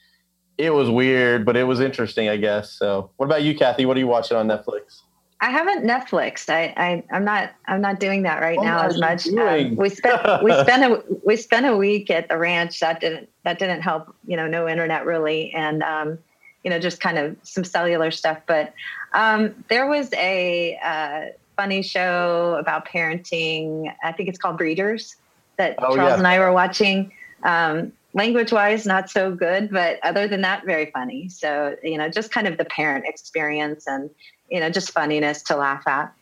it 0.57 0.71
was 0.71 0.89
weird, 0.89 1.45
but 1.45 1.57
it 1.57 1.65
was 1.65 1.81
interesting, 1.81 2.29
I 2.29 2.37
guess. 2.37 2.73
So, 2.73 3.11
what 3.17 3.27
about 3.27 3.43
you, 3.43 3.57
Kathy? 3.57 3.87
What 3.87 3.97
are 3.97 4.01
you 4.01 4.07
watching 4.07 4.37
on 4.37 4.47
Netflix? 4.47 5.03
I 5.41 5.51
haven't 5.51 5.85
Netflixed. 5.85 6.49
I, 6.49 6.73
I 6.77 7.05
i'm 7.11 7.25
not 7.25 7.53
I'm 7.67 7.81
not 7.81 8.01
doing 8.01 8.23
that 8.23 8.41
right 8.41 8.59
now 8.59 8.87
as 8.87 8.99
much. 8.99 9.29
Um, 9.29 9.77
we 9.77 9.89
spent 9.91 10.43
we 10.43 10.53
spent 10.61 10.85
a 10.85 11.03
we 11.25 11.37
spent 11.37 11.67
a 11.67 11.77
week 11.77 12.09
at 12.09 12.29
the 12.29 12.39
ranch. 12.39 12.81
That 12.81 13.01
didn't 13.01 13.29
that 13.45 13.59
didn't 13.59 13.83
help. 13.83 14.15
You 14.27 14.37
know, 14.37 14.47
no 14.47 14.69
internet 14.69 15.05
really, 15.05 15.53
and 15.53 15.83
um, 15.83 16.19
you 16.67 16.71
know, 16.71 16.81
just 16.81 16.99
kind 16.99 17.17
of 17.17 17.37
some 17.45 17.63
cellular 17.63 18.11
stuff. 18.11 18.41
But 18.45 18.75
um, 19.13 19.55
there 19.69 19.87
was 19.87 20.13
a 20.15 20.77
uh, 20.85 21.27
funny 21.57 21.81
show 21.81 22.57
about 22.59 22.89
parenting. 22.89 23.95
I 24.03 24.11
think 24.11 24.29
it's 24.29 24.37
called 24.37 24.59
Breeders 24.59 25.15
that 25.59 25.77
oh, 25.79 25.95
Charles 25.95 26.11
yeah. 26.11 26.19
and 26.19 26.27
I 26.27 26.41
were 26.41 26.51
watching. 26.51 27.13
Um, 27.45 27.93
language 28.15 28.51
wise, 28.51 28.85
not 28.85 29.09
so 29.09 29.33
good, 29.33 29.71
but 29.71 30.01
other 30.03 30.27
than 30.27 30.41
that, 30.41 30.67
very 30.67 30.87
funny. 30.87 31.29
So 31.29 31.77
you 31.85 31.99
know, 31.99 32.09
just 32.09 32.33
kind 32.33 32.49
of 32.49 32.59
the 32.59 32.65
parent 32.65 33.05
experience 33.07 33.87
and 33.87 34.11
you 34.51 34.59
know, 34.59 34.69
just 34.69 34.91
funniness 34.91 35.45
to 35.45 35.57
laugh 35.57 35.87
at. 35.87 36.13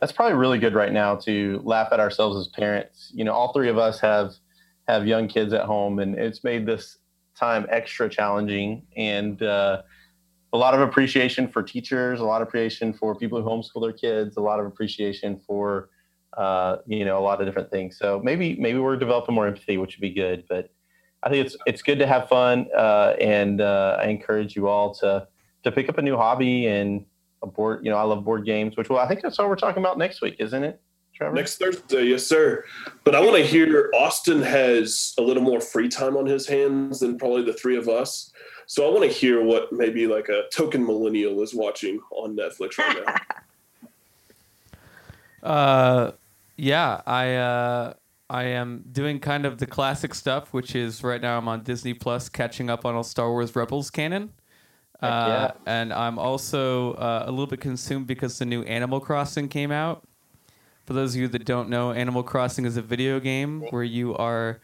That's 0.00 0.10
probably 0.10 0.36
really 0.36 0.58
good 0.58 0.74
right 0.74 0.92
now 0.92 1.14
to 1.16 1.60
laugh 1.62 1.92
at 1.92 2.00
ourselves 2.00 2.36
as 2.36 2.48
parents. 2.48 3.12
You 3.14 3.22
know, 3.22 3.32
all 3.32 3.52
three 3.52 3.68
of 3.68 3.78
us 3.78 4.00
have 4.00 4.34
have 4.88 5.06
young 5.06 5.28
kids 5.28 5.52
at 5.52 5.62
home, 5.64 6.00
and 6.00 6.18
it's 6.18 6.42
made 6.42 6.66
this 6.66 6.98
time 7.38 7.66
extra 7.70 8.08
challenging. 8.08 8.82
And 8.96 9.42
uh, 9.42 9.82
a 10.52 10.58
lot 10.58 10.74
of 10.74 10.80
appreciation 10.80 11.48
for 11.48 11.62
teachers, 11.62 12.20
a 12.20 12.24
lot 12.24 12.42
of 12.42 12.48
appreciation 12.48 12.92
for 12.92 13.14
people 13.14 13.40
who 13.42 13.48
homeschool 13.48 13.82
their 13.82 13.92
kids, 13.92 14.36
a 14.36 14.40
lot 14.40 14.60
of 14.60 14.66
appreciation 14.66 15.40
for 15.46 15.88
uh, 16.36 16.76
you 16.86 17.04
know, 17.04 17.18
a 17.18 17.20
lot 17.20 17.40
of 17.40 17.46
different 17.46 17.70
things. 17.70 17.98
So 17.98 18.20
maybe 18.22 18.56
maybe 18.56 18.78
we're 18.78 18.96
developing 18.96 19.34
more 19.34 19.46
empathy, 19.46 19.76
which 19.76 19.96
would 19.96 20.00
be 20.00 20.10
good. 20.10 20.44
But 20.48 20.70
I 21.22 21.28
think 21.28 21.46
it's 21.46 21.56
it's 21.66 21.82
good 21.82 21.98
to 21.98 22.06
have 22.06 22.28
fun, 22.28 22.68
uh, 22.76 23.14
and 23.20 23.60
uh, 23.60 23.98
I 24.00 24.06
encourage 24.06 24.56
you 24.56 24.68
all 24.68 24.94
to 24.96 25.26
to 25.64 25.72
pick 25.72 25.88
up 25.88 25.98
a 25.98 26.02
new 26.02 26.16
hobby 26.16 26.66
and 26.66 27.04
a 27.42 27.46
board. 27.46 27.84
You 27.84 27.90
know, 27.90 27.96
I 27.96 28.02
love 28.02 28.24
board 28.24 28.44
games, 28.44 28.76
which 28.76 28.88
well, 28.88 28.98
I 28.98 29.08
think 29.08 29.22
that's 29.22 29.38
what 29.38 29.48
we're 29.48 29.56
talking 29.56 29.82
about 29.82 29.98
next 29.98 30.22
week, 30.22 30.36
isn't 30.38 30.64
it? 30.64 30.80
Trevor? 31.14 31.34
Next 31.34 31.58
Thursday, 31.58 32.04
yes, 32.04 32.26
sir. 32.26 32.64
But 33.04 33.14
I 33.14 33.20
want 33.20 33.36
to 33.36 33.44
hear 33.44 33.90
Austin 33.94 34.42
has 34.42 35.14
a 35.18 35.22
little 35.22 35.42
more 35.42 35.60
free 35.60 35.88
time 35.88 36.16
on 36.16 36.26
his 36.26 36.46
hands 36.46 37.00
than 37.00 37.18
probably 37.18 37.44
the 37.44 37.52
three 37.52 37.76
of 37.76 37.88
us. 37.88 38.32
So 38.66 38.88
I 38.88 38.92
want 38.92 39.04
to 39.04 39.16
hear 39.16 39.42
what 39.42 39.72
maybe 39.72 40.06
like 40.06 40.28
a 40.28 40.44
token 40.52 40.84
millennial 40.84 41.42
is 41.42 41.54
watching 41.54 42.00
on 42.10 42.36
Netflix 42.36 42.78
right 42.78 43.04
now. 43.06 43.14
Uh, 45.42 46.12
yeah, 46.56 47.02
I 47.04 47.34
uh, 47.34 47.94
I 48.30 48.44
am 48.44 48.84
doing 48.92 49.18
kind 49.18 49.44
of 49.44 49.58
the 49.58 49.66
classic 49.66 50.14
stuff, 50.14 50.52
which 50.52 50.76
is 50.76 51.02
right 51.02 51.20
now 51.20 51.36
I'm 51.36 51.48
on 51.48 51.64
Disney 51.64 51.94
Plus, 51.94 52.28
catching 52.28 52.70
up 52.70 52.84
on 52.84 52.94
all 52.94 53.02
Star 53.02 53.28
Wars 53.28 53.56
Rebels 53.56 53.90
canon. 53.90 54.32
Uh, 55.02 55.06
yeah. 55.06 55.50
And 55.66 55.92
I'm 55.92 56.18
also 56.18 56.92
uh, 56.92 57.24
a 57.26 57.30
little 57.30 57.48
bit 57.48 57.60
consumed 57.60 58.06
because 58.06 58.38
the 58.38 58.44
new 58.44 58.62
Animal 58.62 59.00
Crossing 59.00 59.48
came 59.48 59.72
out. 59.72 60.06
For 60.84 60.92
those 60.92 61.14
of 61.14 61.20
you 61.20 61.28
that 61.28 61.44
don't 61.44 61.68
know, 61.68 61.92
Animal 61.92 62.22
Crossing 62.22 62.64
is 62.64 62.76
a 62.76 62.82
video 62.82 63.20
game 63.20 63.62
where 63.70 63.84
you 63.84 64.16
are 64.16 64.60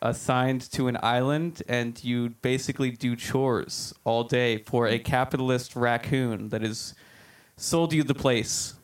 assigned 0.00 0.62
to 0.72 0.88
an 0.88 0.98
island 1.02 1.62
and 1.68 2.02
you 2.02 2.30
basically 2.42 2.90
do 2.90 3.14
chores 3.14 3.94
all 4.04 4.24
day 4.24 4.58
for 4.58 4.88
a 4.88 4.98
capitalist 4.98 5.76
raccoon 5.76 6.48
that 6.48 6.62
has 6.62 6.94
sold 7.56 7.92
you 7.92 8.02
the 8.02 8.14
place 8.14 8.74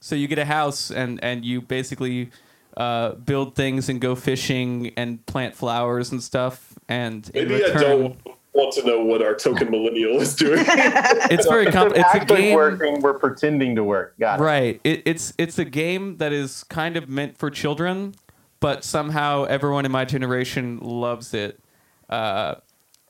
so 0.00 0.14
you 0.14 0.26
get 0.26 0.38
a 0.38 0.46
house 0.46 0.90
and 0.90 1.22
and 1.22 1.44
you 1.44 1.60
basically 1.60 2.30
uh, 2.76 3.12
build 3.12 3.54
things 3.54 3.88
and 3.88 4.00
go 4.00 4.14
fishing 4.14 4.92
and 4.96 5.24
plant 5.26 5.54
flowers 5.54 6.10
and 6.10 6.22
stuff. 6.22 6.78
And 6.88 7.30
maybe 7.32 7.54
return, 7.54 7.76
I 7.76 7.80
don't 7.80 8.18
want 8.54 8.72
to 8.74 8.84
know 8.84 9.02
what 9.02 9.22
our 9.22 9.34
token 9.34 9.70
millennial 9.70 10.20
is 10.20 10.34
doing. 10.34 10.64
it's 10.66 11.46
very 11.46 11.66
complicated. 11.66 12.06
It's 12.14 12.30
a 12.30 12.34
game. 12.34 12.54
Working, 12.54 13.00
we're 13.00 13.18
pretending 13.18 13.76
to 13.76 13.84
work. 13.84 14.18
Got 14.18 14.40
it. 14.40 14.42
Right. 14.42 14.80
It, 14.84 15.02
it's 15.04 15.32
it's 15.38 15.58
a 15.58 15.64
game 15.64 16.18
that 16.18 16.32
is 16.32 16.64
kind 16.64 16.96
of 16.96 17.08
meant 17.08 17.38
for 17.38 17.50
children, 17.50 18.14
but 18.60 18.84
somehow 18.84 19.44
everyone 19.44 19.86
in 19.86 19.92
my 19.92 20.04
generation 20.04 20.78
loves 20.80 21.34
it, 21.34 21.60
uh, 22.08 22.56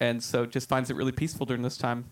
and 0.00 0.22
so 0.22 0.46
just 0.46 0.68
finds 0.68 0.90
it 0.90 0.96
really 0.96 1.12
peaceful 1.12 1.46
during 1.46 1.62
this 1.62 1.76
time 1.76 2.06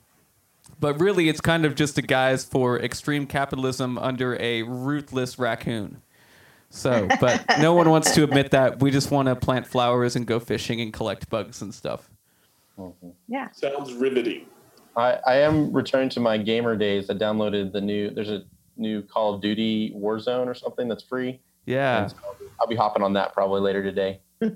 but 0.79 1.01
really 1.01 1.29
it's 1.29 1.41
kind 1.41 1.65
of 1.65 1.75
just 1.75 1.99
a 1.99 2.03
guise 2.03 2.45
for 2.45 2.79
extreme 2.79 3.27
capitalism 3.27 3.99
under 3.99 4.41
a 4.41 4.63
ruthless 4.63 5.39
raccoon. 5.39 6.03
So, 6.71 7.09
but 7.21 7.45
no 7.59 7.75
one 7.75 7.91
wants 7.91 8.13
to 8.15 8.23
admit 8.23 8.53
that. 8.53 8.81
We 8.81 8.91
just 8.91 9.11
want 9.11 9.27
to 9.27 9.35
plant 9.35 9.67
flowers 9.67 10.15
and 10.15 10.27
go 10.27 10.39
fishing 10.39 10.81
and 10.81 10.93
collect 10.93 11.29
bugs 11.29 11.63
and 11.63 11.75
stuff. 11.75 12.10
Mm-hmm. 12.81 13.11
Yeah. 13.29 13.51
Sounds 13.53 13.93
riveting. 13.95 14.47
I, 14.97 15.19
I 15.27 15.37
am 15.37 15.73
returning 15.73 16.09
to 16.11 16.21
my 16.21 16.37
gamer 16.39 16.77
days. 16.77 17.11
I 17.11 17.15
downloaded 17.15 17.73
the 17.73 17.81
new, 17.81 18.11
there's 18.11 18.31
a 18.31 18.43
new 18.77 19.03
Call 19.03 19.35
of 19.35 19.43
Duty 19.43 19.95
Warzone 19.97 20.47
or 20.47 20.55
something 20.55 20.89
that's 20.89 21.05
free. 21.05 21.41
Yeah. 21.67 22.07
So 22.09 22.17
I'll 22.61 22.67
be 22.67 22.77
hopping 22.77 23.03
on 23.03 23.13
that 23.13 23.33
probably 23.33 23.61
later 23.61 23.83
today. 23.83 24.21
so. 24.41 24.51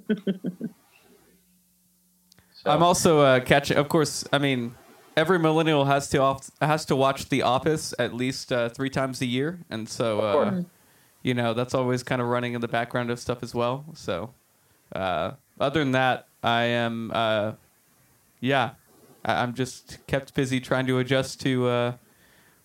I'm 2.67 2.83
also 2.83 3.21
uh, 3.21 3.41
catching, 3.41 3.77
of 3.77 3.89
course, 3.89 4.25
I 4.33 4.39
mean, 4.39 4.75
every 5.17 5.39
millennial 5.39 5.85
has 5.85 6.09
to 6.11 6.19
off, 6.19 6.51
has 6.61 6.85
to 6.87 6.97
watch 6.97 7.29
The 7.29 7.43
Office 7.43 7.95
at 7.99 8.15
least 8.15 8.53
uh, 8.53 8.69
three 8.69 8.91
times 8.91 9.21
a 9.21 9.27
year, 9.27 9.61
and 9.71 9.89
so 9.89 10.21
uh, 10.21 10.63
you 11.23 11.35
know 11.35 11.55
that's 11.55 11.75
always 11.75 12.03
kind 12.03 12.21
of 12.21 12.29
running 12.29 12.55
in 12.55 12.61
the 12.61 12.69
background 12.69 13.11
of 13.11 13.19
stuff 13.19 13.43
as 13.43 13.55
well. 13.55 13.85
So 13.95 14.35
uh, 14.95 15.33
other 15.61 15.81
than 15.81 15.93
that, 15.93 16.27
I 16.43 16.63
am 16.65 17.11
uh, 17.15 17.53
yeah, 18.45 18.73
I- 19.25 19.43
am 19.43 19.55
just 19.55 20.07
kept 20.07 20.35
busy 20.35 20.61
trying 20.61 20.87
to 20.87 20.99
adjust 20.99 21.41
to 21.43 21.67
uh, 21.67 21.93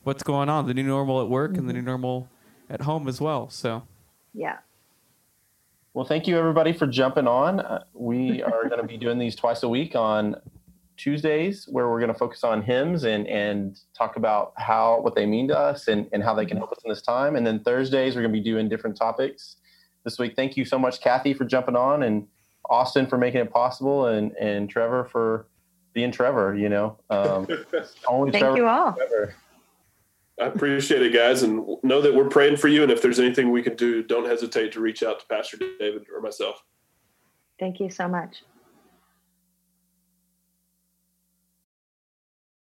what's 0.04 0.24
going 0.24 0.50
on, 0.50 0.68
the 0.68 0.74
new 0.74 0.84
normal 0.84 1.22
at 1.22 1.30
work 1.30 1.52
mm-hmm. 1.52 1.60
and 1.60 1.70
the 1.70 1.74
new 1.74 1.80
mm-hmm. 1.80 1.88
normal 1.88 2.30
at 2.70 2.82
home 2.82 3.08
as 3.08 3.22
well. 3.22 3.50
So 3.50 3.84
yeah. 4.34 4.58
Well, 5.94 6.06
thank 6.06 6.28
you 6.28 6.38
everybody 6.38 6.72
for 6.72 6.86
jumping 6.86 7.28
on. 7.28 7.62
Uh, 7.62 7.84
we 7.94 8.44
are 8.44 8.70
going 8.70 8.82
to 8.82 8.88
be 8.88 8.98
doing 8.98 9.18
these 9.18 9.36
twice 9.36 9.64
a 9.64 9.70
week 9.70 9.96
on 9.96 10.36
Tuesdays 10.98 11.68
where 11.70 11.90
we're 11.90 12.00
going 12.00 12.14
to 12.14 12.18
focus 12.18 12.44
on 12.44 12.62
hymns 12.62 13.06
and 13.06 13.26
and 13.28 13.80
talk 13.98 14.18
about 14.18 14.54
how 14.58 15.00
what 15.02 15.16
they 15.16 15.26
mean 15.26 15.48
to 15.48 15.58
us 15.58 15.88
and, 15.88 16.08
and 16.12 16.22
how 16.22 16.36
they 16.36 16.46
can 16.46 16.58
help 16.58 16.72
us 16.72 16.80
in 16.84 16.90
this 16.90 17.02
time. 17.02 17.36
And 17.36 17.48
then 17.48 17.64
Thursdays 17.64 18.16
we're 18.16 18.22
going 18.22 18.34
to 18.34 18.38
be 18.38 18.44
doing 18.44 18.68
different 18.70 18.98
topics 18.98 19.56
this 20.04 20.20
week. 20.20 20.36
Thank 20.36 20.58
you 20.58 20.66
so 20.66 20.78
much, 20.78 21.02
Kathy, 21.02 21.34
for 21.34 21.46
jumping 21.46 21.76
on, 21.76 22.04
and 22.04 22.28
Austin 22.70 23.08
for 23.08 23.18
making 23.18 23.42
it 23.42 23.52
possible, 23.52 24.08
and 24.08 24.34
and 24.34 24.70
Trevor 24.70 25.06
for 25.06 25.48
being 26.00 26.12
Trevor. 26.12 26.56
You 26.56 26.70
know, 26.70 26.98
um, 27.10 27.48
only 28.08 28.32
Thank 28.32 28.44
Trevor 28.44 28.58
you 28.58 28.68
all. 28.68 28.94
Trevor. 28.94 29.36
I 30.42 30.46
appreciate 30.46 31.02
it, 31.02 31.14
guys, 31.14 31.44
and 31.44 31.68
know 31.84 32.00
that 32.02 32.16
we're 32.16 32.30
praying 32.30 32.56
for 32.56 32.70
you. 32.70 32.82
And 32.84 32.92
if 32.92 33.02
there's 33.02 33.20
anything 33.20 33.52
we 33.52 33.62
can 33.62 33.76
do, 33.76 34.02
don't 34.02 34.26
hesitate 34.26 34.72
to 34.74 34.80
reach 34.80 35.04
out 35.04 35.20
to 35.20 35.26
Pastor 35.26 35.58
David 35.58 36.06
or 36.16 36.22
myself. 36.22 36.64
Thank 37.60 37.82
you 37.82 37.90
so 37.90 38.08
much. 38.08 38.44